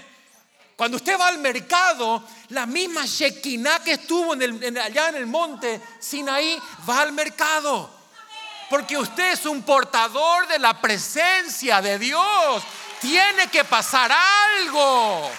Cuando 0.77 0.99
usted 0.99 1.19
va 1.19 1.29
al 1.29 1.39
mercado, 1.39 2.23
la 2.51 2.67
misma 2.67 3.07
Shekinah 3.07 3.83
que 3.83 3.93
estuvo 3.93 4.33
allá 4.33 5.09
en 5.09 5.15
el 5.17 5.27
monte 5.27 5.81
Sinaí 5.99 6.61
va 6.89 7.01
al 7.01 7.13
mercado. 7.13 7.91
Porque 8.69 8.99
usted 8.99 9.33
es 9.33 9.47
un 9.47 9.63
portador 9.63 10.47
de 10.49 10.59
la 10.59 10.81
presencia 10.81 11.81
de 11.81 11.99
Dios. 11.99 12.63
Tiene 13.01 13.49
que 13.49 13.65
pasar 13.65 14.13
algo. 14.13 15.31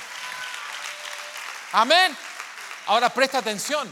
Amén. 1.74 2.18
Ahora 2.88 3.14
presta 3.14 3.40
atención. 3.40 3.88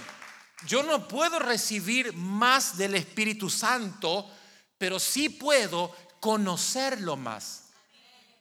Yo 0.65 0.82
no 0.84 1.08
puedo 1.08 1.38
recibir 1.38 2.13
más 2.13 2.78
del 2.78 2.95
Espíritu 2.95 3.50
Santo, 3.50 4.32
pero 4.78 5.00
sí 5.00 5.30
puedo 5.30 5.95
conocerlo 6.19 7.17
más. 7.17 7.65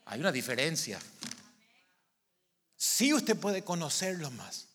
Hay 0.06 0.20
una 0.20 0.32
diferencia. 0.32 0.98
Sí 2.86 3.14
usted 3.14 3.34
puede 3.34 3.64
conocerlo 3.64 4.30
más. 4.32 4.68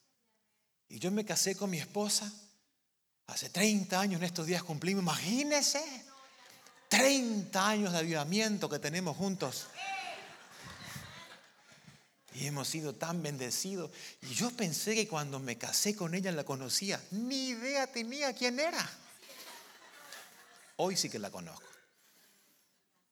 Y 0.88 0.98
yo 0.98 1.12
me 1.12 1.26
casé 1.26 1.56
con 1.56 1.70
mi 1.70 1.78
esposa 1.78 2.34
hace 3.28 3.52
30 3.52 4.02
años, 4.02 4.20
en 4.20 4.26
estos 4.26 4.48
días 4.48 4.64
cumplimos, 4.64 5.04
imagínese, 5.04 5.80
30 6.88 7.70
años 7.70 7.94
de 7.94 8.00
avivamiento 8.00 8.68
que 8.68 8.80
tenemos 8.80 9.16
juntos. 9.16 9.68
Y 12.34 12.48
hemos 12.48 12.68
sido 12.68 12.96
tan 12.96 13.22
bendecidos. 13.22 13.92
Y 14.24 14.34
yo 14.34 14.50
pensé 14.50 14.96
que 14.96 15.08
cuando 15.08 15.40
me 15.40 15.60
casé 15.60 15.96
con 15.96 16.16
ella 16.16 16.32
la 16.32 16.44
conocía. 16.44 17.00
Ni 17.12 17.50
idea 17.50 17.86
tenía 17.86 18.34
quién 18.34 18.60
era. 18.60 18.90
Hoy 20.78 20.98
sí 20.98 21.12
que 21.12 21.20
la 21.20 21.30
conozco. 21.30 21.70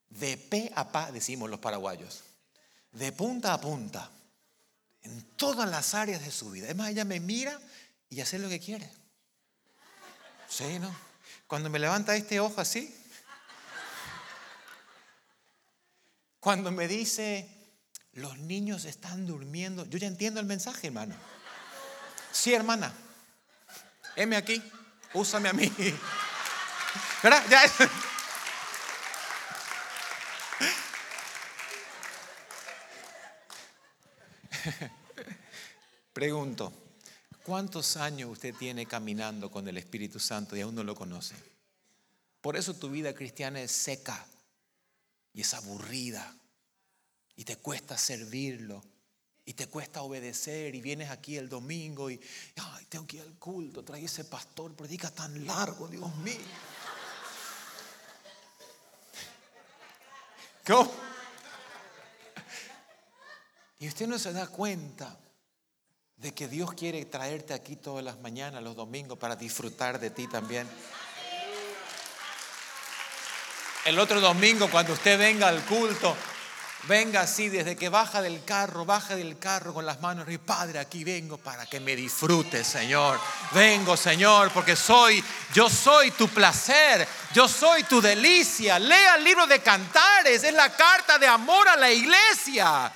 De 0.09 0.37
pe 0.37 0.71
a 0.75 0.91
pa, 0.91 1.11
decimos 1.11 1.51
los 1.51 1.59
paraguayos. 1.59 2.23
De 2.91 3.11
punta 3.11 3.53
a 3.53 3.61
punta 3.61 4.11
en 5.07 5.21
todas 5.35 5.69
las 5.69 5.93
áreas 5.93 6.23
de 6.23 6.31
su 6.31 6.51
vida. 6.51 6.65
Además, 6.65 6.89
ella 6.89 7.05
me 7.05 7.19
mira 7.19 7.59
y 8.09 8.21
hace 8.21 8.39
lo 8.39 8.49
que 8.49 8.59
quiere. 8.59 8.89
Sí, 10.47 10.79
¿no? 10.79 10.93
Cuando 11.47 11.69
me 11.69 11.79
levanta 11.79 12.15
este 12.15 12.39
ojo 12.39 12.61
así. 12.61 12.93
Cuando 16.39 16.71
me 16.71 16.87
dice, 16.87 17.49
los 18.13 18.37
niños 18.37 18.85
están 18.85 19.25
durmiendo. 19.25 19.85
Yo 19.85 19.97
ya 19.97 20.07
entiendo 20.07 20.39
el 20.39 20.45
mensaje, 20.45 20.87
hermano. 20.87 21.15
Sí, 22.31 22.53
hermana. 22.53 22.93
Heme 24.15 24.35
aquí. 24.35 24.61
Úsame 25.13 25.49
a 25.49 25.53
mí. 25.53 25.71
¿Verdad? 27.23 27.43
Ya. 27.49 27.61
Pregunto, 36.17 36.73
¿cuántos 37.43 37.95
años 37.95 38.31
usted 38.31 38.51
tiene 38.55 38.87
caminando 38.87 39.51
con 39.51 39.67
el 39.67 39.77
Espíritu 39.77 40.19
Santo 40.19 40.57
y 40.57 40.61
aún 40.61 40.73
no 40.73 40.83
lo 40.83 40.95
conoce? 40.95 41.35
Por 42.41 42.57
eso 42.57 42.73
tu 42.73 42.89
vida 42.89 43.13
cristiana 43.13 43.61
es 43.61 43.71
seca 43.71 44.25
y 45.31 45.41
es 45.41 45.53
aburrida 45.53 46.35
y 47.35 47.43
te 47.43 47.57
cuesta 47.57 47.99
servirlo 47.99 48.83
y 49.45 49.53
te 49.53 49.67
cuesta 49.67 50.01
obedecer 50.01 50.73
y 50.73 50.81
vienes 50.81 51.11
aquí 51.11 51.37
el 51.37 51.49
domingo 51.49 52.09
y 52.09 52.19
tengo 52.89 53.05
que 53.05 53.17
ir 53.17 53.21
al 53.21 53.37
culto, 53.37 53.83
trae 53.83 54.03
ese 54.03 54.23
pastor, 54.23 54.73
predica 54.73 55.11
tan 55.11 55.45
largo, 55.45 55.87
Dios 55.87 56.15
mío. 56.15 56.33
¿Cómo? 60.65 60.91
Y 63.77 63.87
usted 63.87 64.07
no 64.07 64.17
se 64.17 64.33
da 64.33 64.47
cuenta 64.47 65.15
de 66.17 66.33
que 66.33 66.47
Dios 66.47 66.73
quiere 66.73 67.05
traerte 67.05 67.53
aquí 67.53 67.75
todas 67.75 68.03
las 68.03 68.19
mañanas, 68.19 68.63
los 68.63 68.75
domingos, 68.75 69.19
para 69.19 69.35
disfrutar 69.35 69.99
de 69.99 70.09
ti 70.09 70.27
también. 70.27 70.67
El 73.85 73.99
otro 73.99 74.19
domingo, 74.19 74.67
cuando 74.69 74.93
usted 74.93 75.17
venga 75.19 75.47
al 75.47 75.63
culto, 75.65 76.17
venga 76.87 77.21
así, 77.21 77.49
desde 77.49 77.75
que 77.75 77.89
baja 77.89 78.23
del 78.23 78.43
carro, 78.43 78.83
baja 78.83 79.15
del 79.15 79.37
carro 79.37 79.75
con 79.75 79.85
las 79.85 80.01
manos 80.01 80.27
y 80.27 80.39
Padre, 80.39 80.79
aquí 80.79 81.03
vengo 81.03 81.37
para 81.37 81.67
que 81.67 81.79
me 81.79 81.95
disfrutes, 81.95 82.65
Señor. 82.65 83.19
Vengo, 83.51 83.95
Señor, 83.95 84.51
porque 84.51 84.75
soy, 84.75 85.23
yo 85.53 85.69
soy 85.69 86.09
tu 86.11 86.27
placer, 86.29 87.07
yo 87.31 87.47
soy 87.47 87.83
tu 87.83 88.01
delicia. 88.01 88.79
Lea 88.79 89.17
el 89.17 89.23
libro 89.23 89.45
de 89.45 89.61
Cantares, 89.61 90.43
es 90.43 90.53
la 90.53 90.75
carta 90.75 91.19
de 91.19 91.27
amor 91.27 91.69
a 91.69 91.75
la 91.75 91.91
iglesia. 91.91 92.91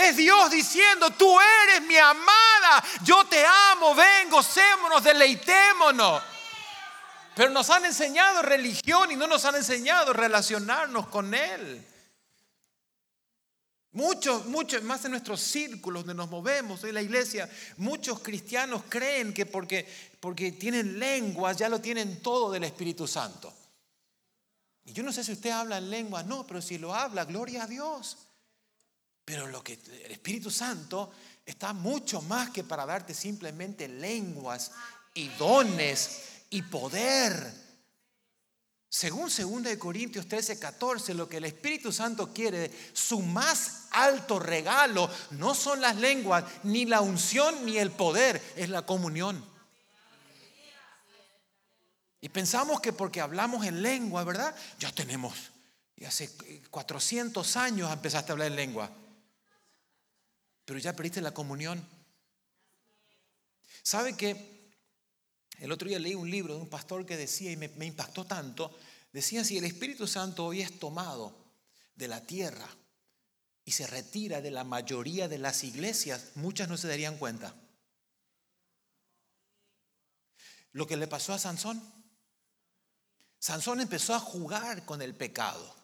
Es 0.00 0.16
Dios 0.16 0.50
diciendo, 0.50 1.10
tú 1.10 1.36
eres 1.64 1.82
mi 1.86 1.96
amada, 1.96 2.82
yo 3.04 3.24
te 3.26 3.44
amo, 3.44 3.94
ven, 3.94 4.30
gocémonos, 4.30 5.04
deleitémonos. 5.04 6.22
Pero 7.34 7.50
nos 7.50 7.68
han 7.70 7.84
enseñado 7.84 8.42
religión 8.42 9.12
y 9.12 9.16
no 9.16 9.26
nos 9.26 9.44
han 9.44 9.56
enseñado 9.56 10.12
relacionarnos 10.12 11.08
con 11.08 11.34
Él. 11.34 11.86
Muchos, 13.92 14.46
muchos, 14.46 14.82
más 14.82 15.04
en 15.04 15.10
nuestros 15.10 15.40
círculos 15.40 16.04
donde 16.04 16.14
nos 16.14 16.30
movemos, 16.30 16.84
en 16.84 16.94
la 16.94 17.02
iglesia, 17.02 17.50
muchos 17.76 18.20
cristianos 18.20 18.82
creen 18.88 19.34
que 19.34 19.46
porque, 19.46 19.86
porque 20.20 20.52
tienen 20.52 20.98
lenguas 20.98 21.56
ya 21.56 21.68
lo 21.68 21.80
tienen 21.80 22.22
todo 22.22 22.52
del 22.52 22.64
Espíritu 22.64 23.08
Santo. 23.08 23.52
Y 24.84 24.92
yo 24.92 25.02
no 25.02 25.12
sé 25.12 25.24
si 25.24 25.32
usted 25.32 25.50
habla 25.50 25.78
en 25.78 25.90
lengua, 25.90 26.22
no, 26.22 26.46
pero 26.46 26.62
si 26.62 26.78
lo 26.78 26.94
habla, 26.94 27.24
gloria 27.24 27.64
a 27.64 27.66
Dios. 27.66 28.16
Pero 29.30 29.46
lo 29.46 29.62
que 29.62 29.78
el 30.04 30.10
Espíritu 30.10 30.50
Santo 30.50 31.12
está 31.46 31.72
mucho 31.72 32.20
más 32.20 32.50
que 32.50 32.64
para 32.64 32.84
darte 32.84 33.14
simplemente 33.14 33.86
lenguas 33.86 34.72
y 35.14 35.28
dones 35.28 36.22
y 36.50 36.62
poder. 36.62 37.54
Según 38.88 39.30
2 39.32 39.76
Corintios 39.76 40.26
13, 40.26 40.58
14, 40.58 41.14
lo 41.14 41.28
que 41.28 41.36
el 41.36 41.44
Espíritu 41.44 41.92
Santo 41.92 42.32
quiere, 42.34 42.72
su 42.92 43.20
más 43.20 43.84
alto 43.92 44.40
regalo, 44.40 45.08
no 45.30 45.54
son 45.54 45.80
las 45.80 45.94
lenguas, 45.94 46.42
ni 46.64 46.86
la 46.86 47.00
unción, 47.00 47.64
ni 47.64 47.78
el 47.78 47.92
poder, 47.92 48.42
es 48.56 48.68
la 48.68 48.84
comunión. 48.84 49.48
Y 52.20 52.30
pensamos 52.30 52.80
que 52.80 52.92
porque 52.92 53.20
hablamos 53.20 53.64
en 53.64 53.80
lengua, 53.80 54.24
¿verdad? 54.24 54.56
Ya 54.80 54.90
tenemos, 54.90 55.52
y 55.94 56.04
hace 56.04 56.28
400 56.72 57.56
años 57.56 57.92
empezaste 57.92 58.32
a 58.32 58.34
hablar 58.34 58.48
en 58.48 58.56
lengua, 58.56 58.90
pero 60.70 60.78
ya 60.78 60.94
perdiste 60.94 61.20
la 61.20 61.34
comunión. 61.34 61.84
¿Sabe 63.82 64.16
que 64.16 64.70
el 65.58 65.72
otro 65.72 65.88
día 65.88 65.98
leí 65.98 66.14
un 66.14 66.30
libro 66.30 66.54
de 66.54 66.60
un 66.60 66.68
pastor 66.68 67.04
que 67.04 67.16
decía, 67.16 67.50
y 67.50 67.56
me, 67.56 67.84
impactó 67.84 68.24
tanto, 68.24 68.78
decía, 69.12 69.42
si 69.42 69.58
el 69.58 69.64
Espíritu 69.64 70.06
Santo 70.06 70.44
hoy 70.46 70.62
es 70.62 70.78
tomado 70.78 71.34
de 71.96 72.06
la 72.06 72.24
tierra 72.24 72.68
y 73.64 73.72
se 73.72 73.88
retira 73.88 74.40
de 74.40 74.52
la 74.52 74.62
mayoría 74.62 75.26
de 75.26 75.38
las 75.38 75.64
iglesias, 75.64 76.30
muchas 76.36 76.68
no 76.68 76.76
se 76.76 76.86
darían 76.86 77.18
cuenta. 77.18 77.52
Lo 80.70 80.86
que 80.86 80.96
le 80.96 81.08
pasó 81.08 81.32
a 81.32 81.40
Sansón. 81.40 81.82
Sansón 83.40 83.80
empezó 83.80 84.14
a 84.14 84.20
jugar 84.20 84.84
con 84.84 85.02
el 85.02 85.16
pecado. 85.16 85.74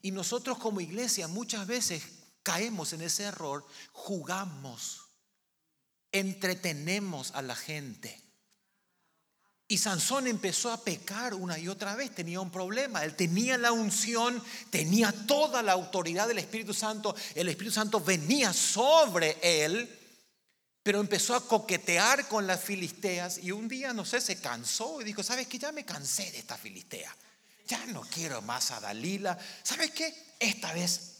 Y 0.00 0.12
nosotros 0.12 0.56
como 0.56 0.80
iglesia 0.80 1.28
muchas 1.28 1.66
veces 1.66 2.17
caemos 2.48 2.94
en 2.94 3.02
ese 3.02 3.24
error, 3.24 3.62
jugamos, 3.92 5.02
entretenemos 6.12 7.32
a 7.32 7.42
la 7.42 7.54
gente. 7.54 8.18
Y 9.68 9.76
Sansón 9.76 10.26
empezó 10.26 10.72
a 10.72 10.82
pecar 10.82 11.34
una 11.34 11.58
y 11.58 11.68
otra 11.68 11.94
vez, 11.94 12.14
tenía 12.14 12.40
un 12.40 12.50
problema. 12.50 13.04
Él 13.04 13.14
tenía 13.14 13.58
la 13.58 13.72
unción, 13.72 14.42
tenía 14.70 15.12
toda 15.26 15.62
la 15.62 15.72
autoridad 15.72 16.26
del 16.26 16.38
Espíritu 16.38 16.72
Santo. 16.72 17.14
El 17.34 17.50
Espíritu 17.50 17.74
Santo 17.74 18.00
venía 18.00 18.54
sobre 18.54 19.36
él, 19.42 19.86
pero 20.82 21.00
empezó 21.00 21.34
a 21.34 21.46
coquetear 21.46 22.28
con 22.28 22.46
las 22.46 22.64
filisteas 22.64 23.36
y 23.36 23.50
un 23.50 23.68
día, 23.68 23.92
no 23.92 24.06
sé, 24.06 24.22
se 24.22 24.40
cansó 24.40 25.02
y 25.02 25.04
dijo, 25.04 25.22
¿sabes 25.22 25.48
qué? 25.48 25.58
Ya 25.58 25.70
me 25.70 25.84
cansé 25.84 26.30
de 26.30 26.38
esta 26.38 26.56
filistea. 26.56 27.14
Ya 27.66 27.84
no 27.88 28.00
quiero 28.00 28.40
más 28.40 28.70
a 28.70 28.80
Dalila. 28.80 29.38
¿Sabes 29.62 29.90
qué? 29.90 30.14
Esta 30.40 30.72
vez 30.72 31.17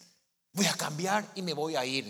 voy 0.59 0.67
a 0.67 0.75
cambiar 0.75 1.33
y 1.35 1.43
me 1.43 1.55
voy 1.55 1.77
a 1.77 1.87
ir. 1.87 2.05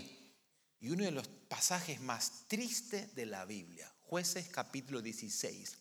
Y 0.80 0.90
uno 0.90 1.04
de 1.04 1.12
los 1.12 1.28
pasajes 1.28 2.00
más 2.00 2.48
tristes 2.48 3.14
de 3.14 3.26
la 3.26 3.44
Biblia, 3.44 3.92
jueces 4.02 4.48
capítulo 4.48 5.00
16 5.00 5.78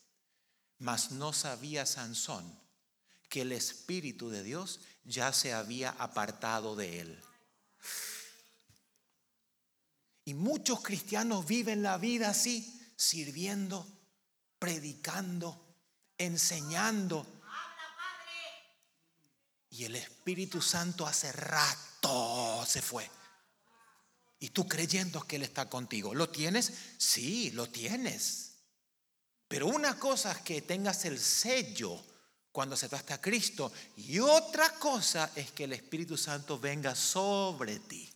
mas 0.78 1.10
no 1.10 1.32
sabía 1.32 1.86
Sansón 1.86 2.58
que 3.28 3.42
el 3.42 3.52
Espíritu 3.52 4.30
de 4.30 4.42
Dios 4.42 4.80
ya 5.04 5.32
se 5.32 5.52
había 5.52 5.90
apartado 5.90 6.76
de 6.76 7.00
él. 7.00 7.22
Y 10.24 10.34
muchos 10.34 10.82
cristianos 10.82 11.46
viven 11.46 11.82
la 11.82 11.98
vida 11.98 12.30
así, 12.30 12.80
sirviendo, 12.96 13.86
predicando, 14.58 15.74
enseñando. 16.16 17.26
Y 19.70 19.84
el 19.84 19.96
Espíritu 19.96 20.62
Santo 20.62 21.06
hace 21.06 21.32
rato 21.32 21.88
se 22.66 22.82
fue. 22.82 23.10
Y 24.40 24.50
tú 24.50 24.68
creyendo 24.68 25.22
que 25.22 25.36
Él 25.36 25.42
está 25.42 25.68
contigo. 25.68 26.14
¿Lo 26.14 26.28
tienes? 26.28 26.72
Sí, 26.96 27.50
lo 27.50 27.68
tienes. 27.68 28.54
Pero 29.48 29.66
una 29.66 29.98
cosa 29.98 30.32
es 30.32 30.38
que 30.38 30.62
tengas 30.62 31.04
el 31.04 31.18
sello 31.18 32.00
cuando 32.52 32.74
aceptaste 32.74 33.14
a 33.14 33.20
Cristo 33.20 33.72
y 33.96 34.18
otra 34.18 34.70
cosa 34.74 35.30
es 35.34 35.52
que 35.52 35.64
el 35.64 35.72
Espíritu 35.72 36.16
Santo 36.16 36.58
venga 36.58 36.94
sobre 36.94 37.78
ti. 37.80 38.08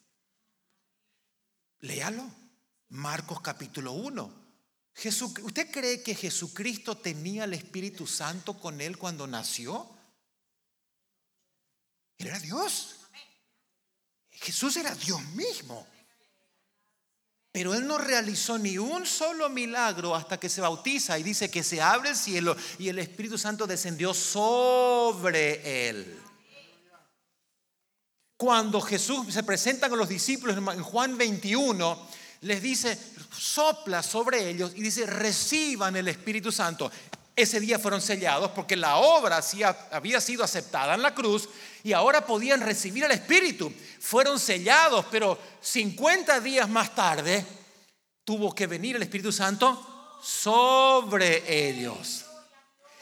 Léalo. 1.80 2.42
Marcos 2.90 3.40
capítulo 3.40 3.92
1. 3.92 4.42
¿Usted 5.42 5.70
cree 5.70 6.02
que 6.02 6.14
Jesucristo 6.14 6.98
tenía 6.98 7.44
el 7.44 7.54
Espíritu 7.54 8.06
Santo 8.06 8.58
con 8.58 8.82
él 8.82 8.98
cuando 8.98 9.26
nació? 9.26 9.88
Él 12.18 12.26
era 12.26 12.38
Dios. 12.38 12.96
Jesús 14.42 14.76
era 14.76 14.92
Dios 14.94 15.22
mismo. 15.34 15.86
Pero 17.52 17.74
él 17.74 17.86
no 17.86 17.98
realizó 17.98 18.58
ni 18.58 18.76
un 18.78 19.06
solo 19.06 19.48
milagro 19.48 20.16
hasta 20.16 20.40
que 20.40 20.48
se 20.48 20.60
bautiza 20.60 21.18
y 21.18 21.22
dice 21.22 21.50
que 21.50 21.62
se 21.62 21.80
abre 21.80 22.10
el 22.10 22.16
cielo 22.16 22.56
y 22.78 22.88
el 22.88 22.98
Espíritu 22.98 23.38
Santo 23.38 23.66
descendió 23.66 24.12
sobre 24.14 25.88
él. 25.88 26.18
Cuando 28.36 28.80
Jesús 28.80 29.32
se 29.32 29.44
presenta 29.44 29.88
con 29.88 29.98
los 29.98 30.08
discípulos 30.08 30.56
en 30.56 30.82
Juan 30.82 31.16
21, 31.16 32.08
les 32.40 32.60
dice, 32.60 32.98
sopla 33.36 34.02
sobre 34.02 34.48
ellos 34.48 34.72
y 34.74 34.82
dice, 34.82 35.06
reciban 35.06 35.94
el 35.94 36.08
Espíritu 36.08 36.50
Santo. 36.50 36.90
Ese 37.34 37.60
día 37.60 37.78
fueron 37.78 38.02
sellados 38.02 38.50
porque 38.50 38.76
la 38.76 38.96
obra 38.96 39.40
había 39.90 40.20
sido 40.20 40.44
aceptada 40.44 40.94
en 40.94 41.02
la 41.02 41.14
cruz 41.14 41.48
y 41.82 41.92
ahora 41.94 42.26
podían 42.26 42.60
recibir 42.60 43.04
el 43.04 43.12
Espíritu. 43.12 43.72
Fueron 44.00 44.38
sellados, 44.38 45.06
pero 45.10 45.38
50 45.60 46.40
días 46.40 46.68
más 46.68 46.94
tarde 46.94 47.44
tuvo 48.24 48.54
que 48.54 48.66
venir 48.66 48.96
el 48.96 49.02
Espíritu 49.02 49.32
Santo 49.32 50.18
sobre 50.22 51.68
ellos. 51.68 52.26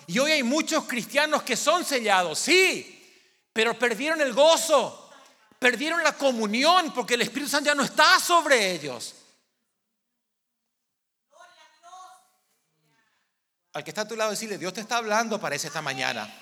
Y 0.06 0.18
hoy 0.18 0.32
hay 0.32 0.42
muchos 0.42 0.84
cristianos 0.84 1.42
que 1.42 1.56
son 1.56 1.84
sellados, 1.84 2.38
sí, 2.38 3.00
pero 3.52 3.78
perdieron 3.78 4.20
el 4.20 4.32
gozo, 4.32 5.10
perdieron 5.58 6.02
la 6.04 6.12
comunión 6.12 6.92
porque 6.94 7.14
el 7.14 7.22
Espíritu 7.22 7.50
Santo 7.50 7.66
ya 7.66 7.74
no 7.74 7.84
está 7.84 8.18
sobre 8.20 8.72
ellos. 8.72 9.14
Al 13.72 13.84
que 13.84 13.90
está 13.90 14.02
a 14.02 14.08
tu 14.08 14.16
lado 14.16 14.30
decirle, 14.30 14.58
Dios 14.58 14.74
te 14.74 14.80
está 14.80 14.96
hablando, 14.96 15.40
parece 15.40 15.68
esta 15.68 15.82
mañana. 15.82 16.32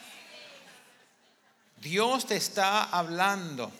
Dios 1.80 2.26
te 2.26 2.36
está 2.36 2.84
hablando. 2.84 3.70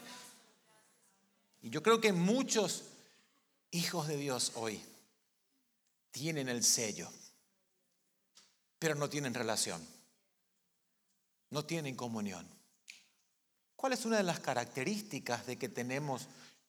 Y 1.63 1.71
yo 1.71 1.83
creo 1.83 2.01
que 2.01 2.13
muchos 2.13 2.85
hijos 3.71 4.07
de 4.07 4.17
Dios 4.17 4.53
hoy 4.55 4.81
tienen 6.11 6.49
el 6.49 6.63
sello, 6.63 7.11
pero 8.79 8.95
no 8.95 9.09
tienen 9.09 9.35
relación, 9.35 9.87
no 11.51 11.65
tienen 11.65 11.97
comunión. 11.97 12.47
¿Cuál 13.77 13.93
es 13.93 14.05
una 14.05 14.17
de 14.17 14.25
las 14.25 14.41
características 14.41 15.47
de 15.47 15.57
que 15.57 15.69
tenemos 15.69 16.29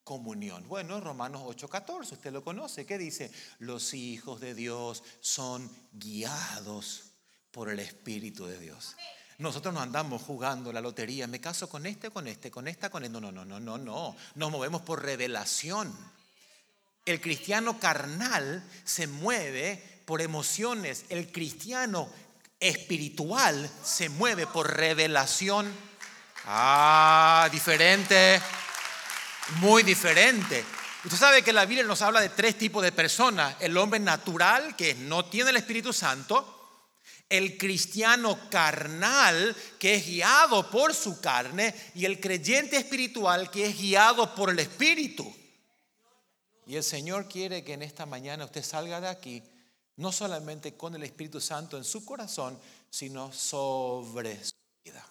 comunión? 0.10 0.68
Bueno, 0.68 1.00
Romanos 1.00 1.44
8:14, 1.46 2.14
usted 2.14 2.32
lo 2.34 2.44
conoce, 2.44 2.84
¿qué 2.84 2.98
dice? 2.98 3.32
Los 3.60 3.94
hijos 3.94 4.40
de 4.42 4.56
Dios 4.56 5.04
son 5.20 5.70
guiados 5.92 7.12
por 7.52 7.70
el 7.70 7.78
Espíritu 7.78 8.48
de 8.48 8.58
Dios. 8.58 8.96
Nosotros 9.38 9.72
no 9.72 9.82
andamos 9.82 10.24
jugando 10.24 10.74
la 10.74 10.82
lotería, 10.82 11.28
me 11.28 11.40
caso 11.40 11.70
con 11.70 11.86
este, 11.86 12.10
con 12.10 12.26
este, 12.26 12.50
con 12.50 12.68
esta, 12.68 12.90
con 12.90 13.04
este. 13.04 13.14
No, 13.14 13.22
no, 13.22 13.32
no, 13.32 13.46
no, 13.46 13.60
no, 13.60 13.78
no. 13.78 14.16
Nos 14.34 14.52
movemos 14.52 14.82
por 14.82 15.04
revelación. 15.04 15.96
El 17.06 17.22
cristiano 17.22 17.80
carnal 17.80 18.68
se 18.84 19.06
mueve 19.06 20.02
por 20.06 20.22
emociones. 20.22 21.06
El 21.10 21.32
cristiano 21.32 22.10
espiritual 22.60 23.70
se 23.84 24.10
mueve 24.10 24.48
por 24.48 24.76
revelación. 24.76 25.72
Ah, 26.46 27.48
diferente. 27.52 28.42
Muy 29.62 29.84
diferente. 29.84 30.64
Usted 31.04 31.18
sabe 31.18 31.42
que 31.42 31.54
la 31.54 31.66
Biblia 31.66 31.86
nos 31.86 32.02
habla 32.02 32.22
de 32.22 32.30
tres 32.30 32.58
tipos 32.58 32.84
de 32.84 32.92
personas. 32.92 33.56
El 33.60 33.78
hombre 33.78 34.00
natural, 34.00 34.76
que 34.76 34.96
no 34.96 35.26
tiene 35.26 35.50
el 35.52 35.58
Espíritu 35.58 35.94
Santo 35.94 36.56
el 37.30 37.58
cristiano 37.58 38.50
carnal 38.50 39.56
que 39.78 39.96
es 39.96 40.06
guiado 40.06 40.70
por 40.72 40.96
su 40.96 41.22
carne 41.22 41.74
y 41.94 42.06
el 42.06 42.20
creyente 42.20 42.78
espiritual 42.78 43.52
que 43.52 43.68
es 43.68 43.78
guiado 43.78 44.34
por 44.34 44.50
el 44.50 44.60
Espíritu. 44.60 45.32
Y 46.66 46.76
el 46.76 46.84
Señor 46.84 47.28
quiere 47.28 47.64
que 47.64 47.74
en 47.74 47.84
esta 47.84 48.06
mañana 48.06 48.46
usted 48.46 48.64
salga 48.64 49.00
de 49.00 49.08
aquí 49.08 49.44
no 49.98 50.12
solamente 50.12 50.76
con 50.76 50.96
el 50.96 51.04
Espíritu 51.04 51.40
Santo 51.40 51.78
en 51.78 51.84
su 51.84 52.04
corazón, 52.04 52.60
sino 52.90 53.32
sobre 53.32 54.44
su 54.44 54.54
vida. 54.84 55.06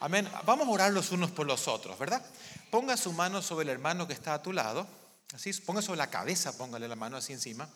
Amén. 0.00 0.28
Vamos 0.44 0.66
a 0.66 0.70
orar 0.70 0.92
los 0.92 1.12
unos 1.12 1.30
por 1.30 1.46
los 1.46 1.68
otros, 1.68 1.98
¿verdad? 1.98 2.24
Ponga 2.72 2.96
su 2.96 3.12
mano 3.12 3.42
sobre 3.42 3.64
el 3.64 3.68
hermano 3.68 4.08
que 4.08 4.14
está 4.14 4.32
a 4.32 4.42
tu 4.42 4.50
lado. 4.50 4.88
Así, 5.34 5.52
ponga 5.52 5.82
sobre 5.82 5.98
la 5.98 6.08
cabeza, 6.08 6.56
póngale 6.56 6.88
la 6.88 6.96
mano 6.96 7.18
así 7.18 7.34
encima. 7.34 7.68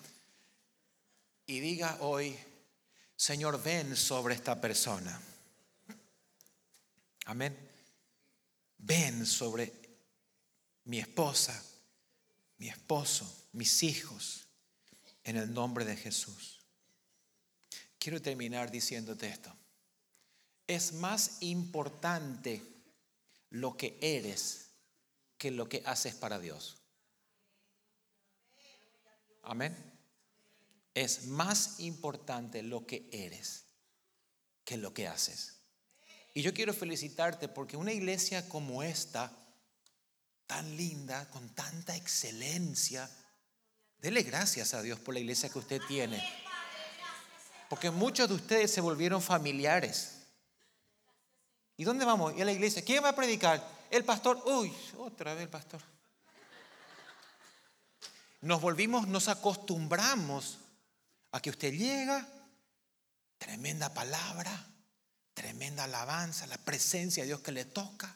Y 1.45 1.61
diga 1.61 1.99
hoy, 2.01 2.35
Señor, 3.15 3.63
ven 3.63 3.95
sobre 3.95 4.35
esta 4.35 4.59
persona. 4.59 5.21
Amén. 7.27 7.55
Ven 8.79 9.27
sobre 9.27 9.71
mi 10.85 10.99
esposa, 10.99 11.63
mi 12.57 12.69
esposo, 12.69 13.49
mis 13.53 13.83
hijos, 13.83 14.47
en 15.25 15.37
el 15.37 15.53
nombre 15.53 15.85
de 15.85 15.97
Jesús. 15.97 16.65
Quiero 17.99 18.23
terminar 18.23 18.71
diciéndote 18.71 19.29
esto. 19.29 19.55
es 20.67 20.95
más 20.95 21.43
importante 21.43 22.63
lo 23.51 23.77
que 23.77 23.99
eres 24.01 24.66
que 25.39 25.51
lo 25.51 25.69
que 25.69 25.83
haces 25.87 26.15
para 26.15 26.39
Dios. 26.39 26.79
Amén. 29.43 29.77
Es 30.95 31.27
más 31.27 31.81
importante 31.81 32.63
lo 32.63 32.87
que 32.87 33.09
eres 33.13 33.67
que 34.67 34.77
lo 34.77 34.93
que 34.93 35.07
haces. 35.07 35.61
Y 36.35 36.43
yo 36.43 36.53
quiero 36.53 36.75
felicitarte 36.75 37.49
porque 37.49 37.79
una 37.79 37.93
iglesia 37.93 38.47
como 38.49 38.83
esta, 38.83 39.33
tan 40.47 40.77
linda, 40.77 41.31
con 41.31 41.55
tanta 41.55 41.97
excelencia, 41.97 43.09
dele 43.99 44.23
gracias 44.23 44.75
a 44.75 44.83
Dios 44.83 45.01
por 45.01 45.15
la 45.15 45.21
iglesia 45.21 45.49
que 45.49 45.59
usted 45.59 45.81
tiene. 45.89 46.23
Porque 47.71 47.91
muchos 47.91 48.29
de 48.29 48.35
ustedes 48.35 48.71
se 48.71 48.81
volvieron 48.81 49.23
familiares. 49.23 50.27
¿Y 51.77 51.85
dónde 51.85 52.05
vamos? 52.05 52.35
¿Y 52.37 52.43
a 52.43 52.45
la 52.45 52.53
iglesia? 52.53 52.85
¿Quién 52.85 53.03
va 53.05 53.11
a 53.11 53.17
predicar? 53.17 53.76
El 53.91 54.05
pastor. 54.05 54.43
Uy, 54.47 54.73
otra 54.99 55.35
vez 55.35 55.45
el 55.45 55.49
pastor. 55.49 55.81
Nos 58.41 58.61
volvimos, 58.61 59.09
nos 59.09 59.29
acostumbramos 59.29 60.59
a 61.33 61.41
que 61.41 61.51
usted 61.51 61.73
llega, 61.73 62.27
tremenda 63.39 63.93
palabra, 63.93 64.53
tremenda 65.35 65.85
alabanza, 65.85 66.47
la 66.47 66.59
presencia 66.59 67.23
de 67.23 67.29
Dios 67.29 67.41
que 67.41 67.53
le 67.53 67.65
toca. 67.65 68.15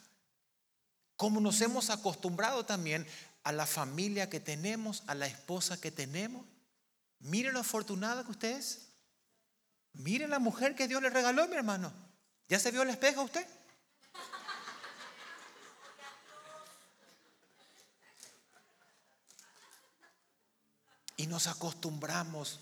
Como 1.16 1.40
nos 1.40 1.60
hemos 1.60 1.90
acostumbrado 1.90 2.64
también 2.64 3.06
a 3.42 3.52
la 3.52 3.66
familia 3.66 4.30
que 4.30 4.40
tenemos, 4.40 5.02
a 5.06 5.14
la 5.14 5.26
esposa 5.26 5.80
que 5.80 5.90
tenemos. 5.90 6.46
Mire 7.18 7.52
lo 7.52 7.60
afortunada 7.60 8.24
que 8.24 8.30
usted 8.30 8.56
es. 8.56 8.88
Mire 9.92 10.28
la 10.28 10.38
mujer 10.38 10.74
que 10.74 10.88
Dios 10.88 11.02
le 11.02 11.10
regaló, 11.10 11.46
mi 11.48 11.56
hermano. 11.56 11.92
¿Ya 12.48 12.58
se 12.58 12.70
vio 12.70 12.82
el 12.82 12.90
espejo 12.90 13.22
usted? 13.22 13.46
Y 21.20 21.26
nos 21.26 21.48
acostumbramos. 21.48 22.60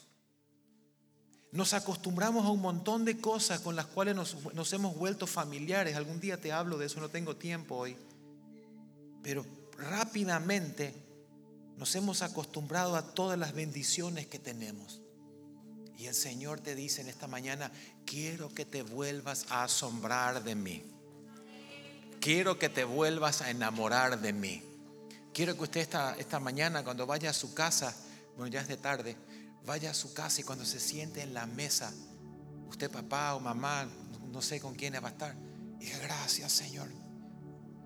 Nos 1.52 1.74
acostumbramos 1.74 2.44
a 2.44 2.50
un 2.50 2.60
montón 2.60 3.04
de 3.04 3.18
cosas 3.18 3.60
con 3.60 3.76
las 3.76 3.86
cuales 3.86 4.16
nos, 4.16 4.72
hemos 4.72 4.96
vuelto 4.96 5.28
familiares. 5.28 5.94
Algún 5.94 6.18
día 6.18 6.40
te 6.40 6.50
hablo 6.50 6.76
de 6.76 6.86
eso, 6.86 6.98
no 6.98 7.08
tengo 7.08 7.36
tiempo 7.36 7.76
hoy. 7.76 7.96
Pero 9.22 9.46
rápidamente 9.76 10.92
nos 11.76 11.94
hemos 11.94 12.22
acostumbrado 12.22 12.96
a 12.96 13.14
todas 13.14 13.38
las 13.38 13.54
bendiciones 13.54 14.26
que 14.26 14.40
tenemos. 14.40 15.02
Y 15.96 16.06
el 16.06 16.14
Señor 16.16 16.58
te 16.58 16.74
dice 16.74 17.02
en 17.02 17.08
esta 17.08 17.28
mañana, 17.28 17.70
quiero 18.04 18.52
que 18.52 18.64
te 18.64 18.82
vuelvas 18.82 19.46
a 19.50 19.62
asombrar 19.62 20.42
de 20.42 20.56
mí. 20.56 20.82
Quiero 22.20 22.58
que 22.58 22.68
te 22.68 22.82
vuelvas 22.82 23.40
a 23.40 23.50
enamorar 23.50 24.20
de 24.20 24.32
mí. 24.32 24.64
Quiero 25.32 25.54
que 25.56 25.62
usted 25.62 25.80
esta, 25.80 26.16
esta 26.16 26.40
mañana, 26.40 26.82
cuando 26.82 27.06
vaya 27.06 27.30
a 27.30 27.32
su 27.32 27.54
casa, 27.54 27.94
bueno, 28.38 28.50
ya 28.50 28.62
es 28.62 28.68
de 28.68 28.78
tarde, 28.78 29.16
vaya 29.66 29.90
a 29.90 29.94
su 29.94 30.14
casa 30.14 30.40
y 30.40 30.44
cuando 30.44 30.64
se 30.64 30.80
siente 30.80 31.20
en 31.20 31.34
la 31.34 31.46
mesa, 31.46 31.92
usted 32.68 32.90
papá 32.90 33.34
o 33.34 33.40
mamá, 33.40 33.86
no 34.32 34.40
sé 34.40 34.60
con 34.60 34.74
quién 34.74 34.94
va 34.94 35.08
a 35.08 35.10
estar, 35.10 35.36
diga, 35.78 35.98
gracias 35.98 36.52
Señor. 36.52 36.88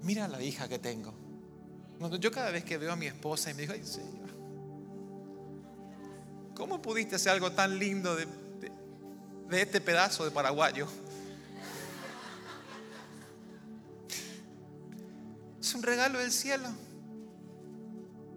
Mira 0.02 0.28
la 0.28 0.40
hija 0.40 0.68
que 0.68 0.78
tengo. 0.78 1.14
Yo 2.20 2.30
cada 2.30 2.50
vez 2.50 2.64
que 2.64 2.78
veo 2.78 2.92
a 2.92 2.96
mi 2.96 3.06
esposa 3.06 3.50
y 3.50 3.54
me 3.54 3.62
digo, 3.62 3.72
ay 3.72 3.84
Señor, 3.84 4.22
¿Cómo 6.54 6.82
pudiste 6.82 7.16
hacer 7.16 7.32
algo 7.32 7.50
tan 7.52 7.78
lindo 7.78 8.14
de, 8.14 8.28
este 9.50 9.80
pedazo 9.80 10.24
de 10.24 10.30
paraguayo? 10.30 10.86
Es 15.60 15.74
un 15.74 15.82
regalo 15.82 16.18
del 16.18 16.30
cielo. 16.30 16.68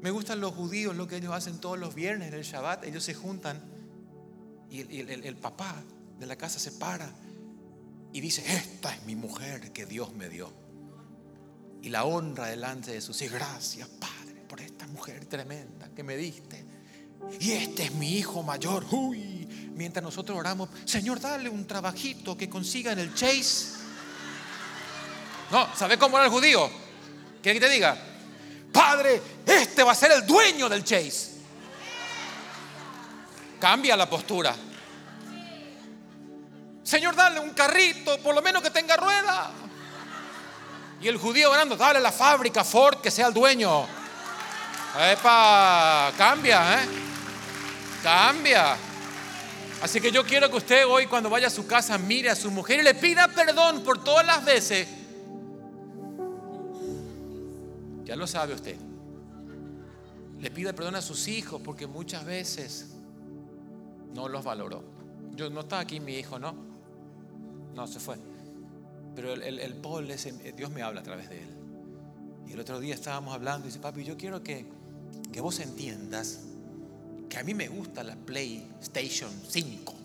Me 0.05 0.11
gustan 0.11 0.39
los 0.39 0.53
judíos, 0.53 0.95
lo 0.95 1.07
que 1.07 1.15
ellos 1.15 1.33
hacen 1.33 1.57
todos 1.57 1.79
los 1.79 1.95
viernes, 1.95 2.27
en 2.27 2.35
el 2.35 2.43
Shabbat. 2.43 2.83
Ellos 2.83 3.03
se 3.03 3.15
juntan 3.15 3.59
y 4.69 4.99
el, 4.99 5.35
papá 5.35 5.81
de 6.19 6.27
la 6.27 6.35
casa 6.35 6.59
se 6.59 6.73
para 6.73 7.11
y 8.13 8.21
dice, 8.21 8.43
esta 8.55 8.93
es 8.93 9.03
mi 9.07 9.15
mujer 9.15 9.73
que 9.73 9.87
Dios 9.87 10.13
me 10.13 10.29
dio. 10.29 10.53
Y 11.81 11.89
la 11.89 12.05
honra 12.05 12.45
delante 12.45 12.91
de 12.91 13.01
sus 13.01 13.19
hijos. 13.23 13.39
Gracias, 13.39 13.87
Padre, 13.87 14.43
por 14.47 14.61
esta 14.61 14.85
mujer 14.85 15.25
tremenda 15.25 15.89
que 15.95 16.03
me 16.03 16.15
diste. 16.15 16.63
Y 17.39 17.53
este 17.53 17.85
es 17.85 17.95
mi 17.95 18.15
hijo 18.15 18.43
mayor. 18.43 18.85
Uy, 18.91 19.71
mientras 19.73 20.03
nosotros 20.03 20.37
oramos, 20.37 20.69
Señor, 20.85 21.19
dale 21.19 21.49
un 21.49 21.65
trabajito 21.65 22.37
que 22.37 22.47
consiga 22.47 22.91
en 22.91 22.99
el 22.99 23.15
Chase. 23.15 23.73
No, 25.49 25.67
¿sabe 25.75 25.97
cómo 25.97 26.17
era 26.17 26.27
el 26.27 26.31
judío? 26.31 26.69
¿Quiere 27.41 27.59
que 27.59 27.65
te 27.65 27.73
diga? 27.73 28.14
Padre, 28.75 29.21
este 29.45 29.83
va 29.83 29.93
a 29.93 29.95
ser 29.95 30.11
el 30.11 30.27
dueño 30.27 30.67
del 30.67 30.83
Chase. 30.83 31.31
Cambia 33.57 33.95
la 33.95 34.09
postura. 34.09 34.53
Señor, 36.83 37.15
dale 37.15 37.39
un 37.39 37.51
carrito, 37.51 38.19
por 38.19 38.35
lo 38.35 38.41
menos 38.41 38.61
que 38.61 38.71
tenga 38.71 38.97
rueda. 38.97 39.49
Y 41.01 41.07
el 41.07 41.17
judío 41.17 41.51
orando, 41.51 41.77
dale 41.77 42.01
la 42.01 42.11
fábrica 42.11 42.65
Ford 42.65 42.99
que 42.99 43.11
sea 43.11 43.27
el 43.27 43.33
dueño. 43.33 43.87
Epa, 45.09 46.11
cambia, 46.17 46.83
¿eh? 46.83 46.87
Cambia. 48.03 48.75
Así 49.81 50.01
que 50.01 50.11
yo 50.11 50.25
quiero 50.25 50.49
que 50.49 50.57
usted 50.57 50.85
hoy 50.85 51.07
cuando 51.07 51.29
vaya 51.29 51.47
a 51.47 51.49
su 51.49 51.65
casa 51.65 51.97
mire 51.97 52.29
a 52.29 52.35
su 52.35 52.51
mujer 52.51 52.81
y 52.81 52.83
le 52.83 52.93
pida 52.93 53.29
perdón 53.29 53.85
por 53.85 54.03
todas 54.03 54.25
las 54.25 54.43
veces. 54.43 54.85
Ya 58.05 58.15
lo 58.15 58.27
sabe 58.27 58.53
usted. 58.53 58.77
Le 60.39 60.51
pida 60.51 60.73
perdón 60.73 60.95
a 60.95 61.01
sus 61.01 61.27
hijos 61.27 61.61
porque 61.61 61.87
muchas 61.87 62.23
veces 62.25 62.95
no 64.13 64.29
los 64.29 64.43
valoró. 64.43 64.83
Yo 65.35 65.49
no 65.49 65.61
está 65.61 65.79
aquí 65.79 65.99
mi 65.99 66.15
hijo, 66.15 66.39
¿no? 66.39 66.55
No, 67.73 67.87
se 67.87 67.99
fue. 67.99 68.17
Pero 69.15 69.33
el, 69.33 69.73
Paul, 69.75 70.07
Dios 70.55 70.71
me 70.71 70.81
habla 70.81 71.01
a 71.01 71.03
través 71.03 71.29
de 71.29 71.41
él. 71.41 71.49
Y 72.47 72.53
el 72.53 72.59
otro 72.59 72.79
día 72.79 72.93
estábamos 72.93 73.33
hablando 73.33 73.67
y 73.67 73.69
dice, 73.69 73.79
papi, 73.79 74.03
yo 74.03 74.17
quiero 74.17 74.43
que, 74.43 74.65
que 75.31 75.41
vos 75.41 75.59
entiendas 75.59 76.41
que 77.29 77.37
a 77.37 77.43
mí 77.43 77.53
me 77.53 77.67
gusta 77.67 78.03
la 78.03 78.15
PlayStation 78.15 79.31
5. 79.49 79.95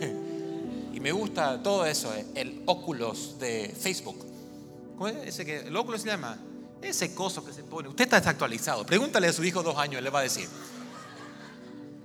y 0.92 1.00
me 1.00 1.12
gusta 1.12 1.62
todo 1.62 1.86
eso, 1.86 2.14
eh, 2.14 2.26
el 2.34 2.62
Oculus 2.66 3.38
de 3.38 3.74
Facebook. 3.76 4.25
¿Cómo 4.96 5.08
es 5.08 5.28
ese 5.28 5.44
que 5.44 5.60
el 5.60 5.76
Oculus 5.76 6.02
se 6.02 6.08
llama? 6.08 6.38
Ese 6.80 7.14
coso 7.14 7.44
que 7.44 7.52
se 7.52 7.62
pone. 7.62 7.88
Usted 7.88 8.04
está 8.04 8.18
desactualizado. 8.18 8.86
Pregúntale 8.86 9.28
a 9.28 9.32
su 9.32 9.44
hijo 9.44 9.62
dos 9.62 9.76
años, 9.76 10.02
le 10.02 10.10
va 10.10 10.20
a 10.20 10.22
decir. 10.22 10.48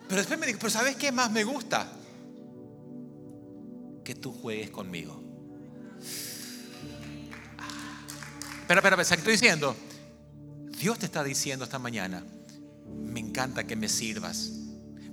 Pero 0.08 0.20
después 0.20 0.38
me 0.38 0.46
dijo, 0.46 0.60
pero 0.60 0.72
¿sabes 0.72 0.98
qué 0.98 1.12
más 1.12 1.32
me 1.32 1.46
gusta? 1.46 1.90
Que 4.04 4.16
tú 4.16 4.34
juegues 4.34 4.70
conmigo. 4.70 5.24
Espera, 8.62 8.80
espera, 8.80 9.02
espera, 9.02 9.16
¿qué 9.16 9.22
estoy 9.22 9.34
diciendo? 9.34 9.76
Dios 10.78 11.00
te 11.00 11.06
está 11.06 11.24
diciendo 11.24 11.64
esta 11.64 11.80
mañana, 11.80 12.24
me 12.88 13.20
encanta 13.20 13.66
que 13.66 13.76
me 13.76 13.88
sirvas. 13.88 14.52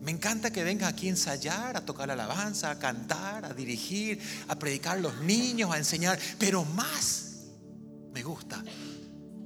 Me 0.00 0.12
encanta 0.12 0.50
que 0.50 0.64
vengas 0.64 0.92
aquí 0.92 1.06
a 1.06 1.10
ensayar, 1.10 1.76
a 1.76 1.84
tocar 1.84 2.10
alabanza, 2.10 2.70
a 2.70 2.78
cantar, 2.78 3.44
a 3.44 3.52
dirigir, 3.52 4.20
a 4.48 4.58
predicar 4.58 4.96
a 4.98 5.00
los 5.00 5.20
niños, 5.20 5.70
a 5.70 5.76
enseñar. 5.76 6.18
Pero 6.38 6.64
más 6.64 7.27
me 8.12 8.22
gusta 8.22 8.62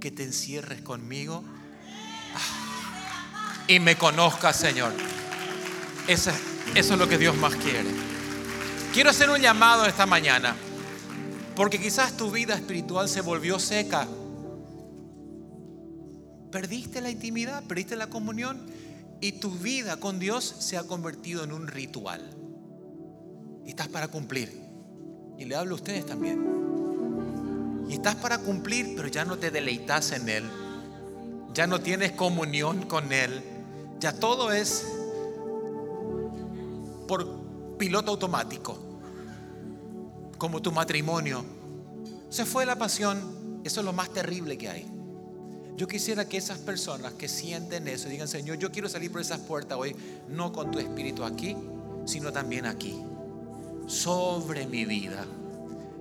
que 0.01 0.11
te 0.11 0.25
encierres 0.25 0.83
conmigo 0.83 1.45
ah, 2.35 3.65
y 3.69 3.79
me 3.81 3.97
conozcas, 3.97 4.57
Señor. 4.57 4.93
Eso, 6.09 6.31
eso 6.75 6.93
es 6.95 6.99
lo 6.99 7.09
que 7.09 7.19
Dios 7.19 7.37
más 7.37 7.55
quiere. 7.57 7.91
Quiero 8.93 9.11
hacer 9.11 9.31
un 9.31 9.41
llamado 9.41 9.87
esta 9.87 10.07
mañana, 10.07 10.55
porque 11.55 11.81
quizás 11.81 12.17
tu 12.17 12.31
vida 12.31 12.55
espiritual 12.55 13.09
se 13.09 13.21
volvió 13.21 13.59
seca 13.59 14.07
Perdiste 16.53 17.01
la 17.01 17.11
intimidad, 17.11 17.65
perdiste 17.65 17.97
la 17.97 18.09
comunión 18.09 18.61
y 19.23 19.33
tu 19.33 19.51
vida 19.51 19.97
con 19.97 20.19
Dios 20.19 20.45
se 20.45 20.77
ha 20.77 20.83
convertido 20.87 21.45
en 21.45 21.53
un 21.53 21.67
ritual. 21.67 22.21
Y 23.65 23.71
estás 23.71 23.89
para 23.89 24.09
cumplir. 24.09 24.53
Y 25.39 25.47
le 25.47 25.57
hablo 25.57 25.73
a 25.73 25.77
ustedes 25.77 26.05
también. 26.05 26.62
Y 27.93 27.97
estás 27.97 28.15
para 28.15 28.39
cumplir, 28.39 28.95
pero 28.97 29.07
ya 29.09 29.27
no 29.27 29.37
te 29.37 29.51
deleitas 29.51 30.13
en 30.13 30.27
Él. 30.27 30.51
Ya 31.53 31.67
no 31.67 31.83
tienes 31.83 32.13
comunión 32.13 32.87
con 32.87 33.13
Él. 33.13 33.43
Ya 34.01 34.15
todo 34.15 34.51
es 34.51 34.87
por 37.07 37.77
piloto 37.77 38.13
automático. 38.13 38.79
Como 40.39 40.63
tu 40.63 40.73
matrimonio. 40.73 41.45
Se 42.31 42.47
fue 42.47 42.65
la 42.65 42.77
pasión. 42.77 43.61
Eso 43.63 43.81
es 43.81 43.85
lo 43.85 43.93
más 43.93 44.09
terrible 44.09 44.57
que 44.57 44.71
hay. 44.71 44.87
Yo 45.77 45.87
quisiera 45.87 46.27
que 46.27 46.39
esas 46.39 46.61
personas 46.61 47.13
que 47.13 47.29
sienten 47.29 47.89
eso 47.89 48.09
digan, 48.09 48.27
Señor, 48.27 48.57
yo 48.57 48.73
quiero 48.73 48.89
salir 48.89 49.13
por 49.13 49.21
esas 49.21 49.41
puertas 49.41 49.77
hoy, 49.77 49.95
no 50.31 50.51
con 50.51 50.71
tu 50.71 50.79
espíritu 50.79 51.25
aquí, 51.25 51.55
sino 52.07 52.33
también 52.33 52.65
aquí. 52.65 53.05
sobre 53.87 54.67
mi 54.67 54.87
vida. 54.87 55.27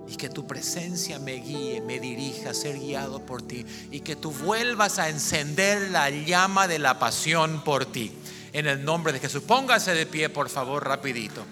Y 0.08 0.16
que 0.16 0.28
tu 0.28 0.46
presencia 0.46 1.18
me 1.18 1.34
guíe, 1.34 1.80
me 1.80 2.00
dirija 2.00 2.50
a 2.50 2.54
ser 2.54 2.78
guiado 2.78 3.24
por 3.24 3.42
ti. 3.42 3.64
Y 3.90 4.00
que 4.00 4.16
tú 4.16 4.30
vuelvas 4.30 4.98
a 4.98 5.08
encender 5.08 5.90
la 5.90 6.10
llama 6.10 6.68
de 6.68 6.78
la 6.78 6.98
pasión 6.98 7.62
por 7.64 7.86
ti. 7.86 8.12
En 8.52 8.66
el 8.66 8.84
nombre 8.84 9.12
de 9.12 9.20
Jesús. 9.20 9.42
Póngase 9.42 9.94
de 9.94 10.06
pie, 10.06 10.28
por 10.28 10.48
favor, 10.48 10.86
rapidito. 10.86 11.42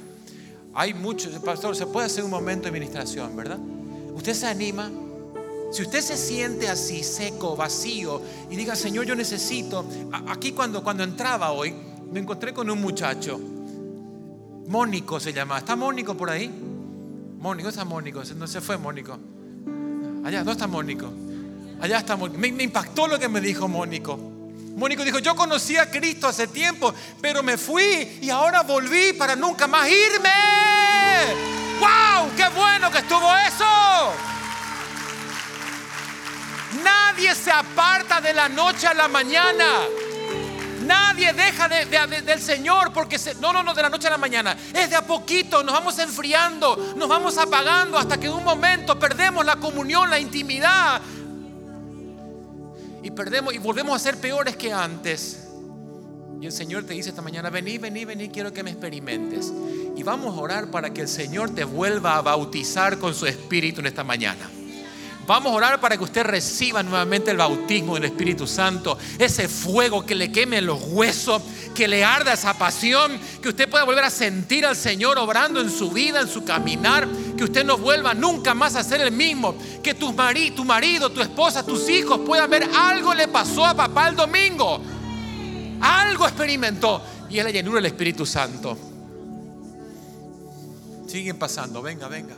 Hay 0.75 0.95
muchos, 0.95 1.33
pastor, 1.41 1.75
se 1.75 1.87
puede 1.87 2.07
hacer 2.07 2.25
un 2.25 2.31
momento 2.31 2.63
de 2.65 2.69
administración, 2.69 3.35
¿verdad? 3.35 3.59
¿Usted 4.15 4.35
se 4.35 4.47
anima? 4.47 4.91
Si 5.73 5.83
usted 5.83 6.01
se 6.01 6.17
siente 6.17 6.69
así, 6.69 7.03
seco, 7.03 7.57
vacío, 7.57 8.21
y 8.51 8.57
diga, 8.57 8.75
Señor, 8.75 9.07
yo 9.07 9.15
necesito. 9.15 9.85
Aquí 10.29 10.53
cuando, 10.53 10.83
cuando 10.83 11.05
entraba 11.05 11.53
hoy, 11.53 11.75
me 12.11 12.21
encontré 12.21 12.53
con 12.53 12.69
un 12.69 12.81
muchacho. 12.81 13.41
Mónico 14.67 15.19
se 15.19 15.33
llama. 15.33 15.59
¿Está 15.59 15.77
Mónico 15.77 16.17
por 16.17 16.31
ahí? 16.31 16.51
Mónico, 17.41 17.71
está 17.71 17.85
Mónico. 17.85 18.23
No 18.37 18.47
se 18.47 18.61
fue 18.61 18.77
Mónico. 18.77 19.19
Allá, 20.25 20.39
¿dónde 20.39 20.53
está 20.53 20.67
Mónico? 20.67 21.11
Allá 21.81 21.99
está 21.99 22.15
Mónico. 22.15 22.39
Me, 22.39 22.53
me 22.53 22.65
impactó 22.65 23.07
lo 23.07 23.19
que 23.19 23.29
me 23.29 23.41
dijo 23.41 23.67
Mónico. 23.67 24.19
Mónico 24.77 25.03
dijo, 25.05 25.19
yo 25.19 25.35
conocí 25.35 25.77
a 25.77 25.91
Cristo 25.91 26.29
hace 26.29 26.47
tiempo, 26.47 26.95
pero 27.21 27.43
me 27.43 27.57
fui 27.57 28.19
y 28.21 28.31
ahora 28.31 28.63
volví 28.63 29.15
para 29.15 29.37
nunca 29.37 29.67
más 29.67 29.89
irme. 29.89 30.31
¡Wow! 31.81 32.31
¡Qué 32.37 32.49
bueno 32.51 32.91
que 32.91 32.99
estuvo 32.99 33.35
eso! 33.37 33.65
Nadie 36.85 37.35
se 37.35 37.51
aparta 37.51 38.21
de 38.21 38.35
la 38.35 38.49
noche 38.49 38.87
a 38.87 38.95
la 38.95 39.09
mañana. 39.09 39.81
Nadie 40.81 41.33
deja 41.33 41.69
del 41.69 42.41
Señor 42.41 42.93
porque 42.93 43.19
no, 43.41 43.53
no, 43.53 43.63
no, 43.63 43.75
de 43.75 43.83
la 43.83 43.91
noche 43.91 44.09
a 44.09 44.11
la 44.11 44.19
mañana. 44.19 44.57
Es 44.75 44.91
de 44.91 44.97
a 44.97 45.07
poquito, 45.07 45.63
nos 45.63 45.75
vamos 45.75 45.99
enfriando, 45.99 46.95
nos 46.97 47.09
vamos 47.09 47.37
apagando 47.39 47.99
hasta 47.99 48.19
que 48.19 48.27
en 48.27 48.33
un 48.33 48.45
momento 48.45 48.99
perdemos 48.99 49.45
la 49.45 49.57
comunión, 49.57 50.09
la 50.09 50.19
intimidad. 50.19 51.01
Y 53.03 53.11
perdemos 53.11 53.55
y 53.55 53.59
volvemos 53.59 53.97
a 53.97 53.99
ser 53.99 54.17
peores 54.17 54.57
que 54.57 54.73
antes. 54.73 55.47
Y 56.41 56.47
el 56.47 56.53
Señor 56.53 56.85
te 56.85 56.95
dice 56.95 57.11
esta 57.11 57.21
mañana, 57.21 57.51
vení, 57.51 57.77
vení, 57.77 58.07
vení, 58.07 58.31
quiero 58.31 58.53
que 58.53 58.63
me 58.63 58.71
experimentes. 58.71 59.53
Y 59.95 60.03
vamos 60.03 60.37
a 60.37 60.41
orar 60.41 60.71
para 60.71 60.91
que 60.91 61.03
el 61.03 61.09
Señor 61.09 61.55
te 61.55 61.65
vuelva 61.65 62.17
a 62.17 62.23
bautizar 62.23 62.99
con 62.99 63.15
su 63.15 63.27
Espíritu 63.27 63.81
en 63.81 63.87
esta 63.87 64.05
mañana. 64.05 64.49
Vamos 65.31 65.53
a 65.53 65.55
orar 65.55 65.81
para 65.81 65.97
que 65.97 66.03
usted 66.03 66.25
reciba 66.25 66.83
nuevamente 66.83 67.31
el 67.31 67.37
bautismo 67.37 67.95
del 67.95 68.07
Espíritu 68.07 68.49
Santo, 68.49 68.99
ese 69.17 69.47
fuego 69.47 70.05
que 70.05 70.17
le 70.17 70.33
queme 70.33 70.61
los 70.61 70.83
huesos, 70.89 71.41
que 71.73 71.87
le 71.87 72.05
arda 72.05 72.33
esa 72.33 72.55
pasión, 72.55 73.17
que 73.41 73.51
usted 73.51 73.71
pueda 73.71 73.85
volver 73.85 74.03
a 74.03 74.11
sentir 74.11 74.67
al 74.67 74.75
Señor 74.75 75.19
obrando 75.19 75.61
en 75.61 75.71
su 75.71 75.93
vida, 75.93 76.21
en 76.21 76.27
su 76.27 76.45
caminar, 76.45 77.07
que 77.37 77.45
usted 77.45 77.65
no 77.65 77.79
vuelva 77.79 78.13
nunca 78.13 78.55
más 78.55 78.75
a 78.75 78.83
ser 78.83 79.03
el 79.03 79.13
mismo, 79.13 79.55
que 79.85 79.95
tu, 79.95 80.13
tu 80.57 80.65
marido, 80.65 81.11
tu 81.13 81.21
esposa, 81.21 81.65
tus 81.65 81.89
hijos 81.89 82.23
puedan 82.27 82.51
ver 82.51 82.69
algo 82.77 83.15
le 83.15 83.29
pasó 83.29 83.65
a 83.65 83.73
papá 83.73 84.09
el 84.09 84.17
domingo, 84.17 84.81
algo 85.81 86.27
experimentó 86.27 87.05
y 87.31 87.39
es 87.39 87.45
la 87.45 87.53
llenura 87.53 87.77
del 87.77 87.87
Espíritu 87.87 88.27
Santo. 88.27 88.77
Siguen 91.07 91.39
pasando, 91.39 91.81
venga, 91.83 92.09
venga. 92.09 92.35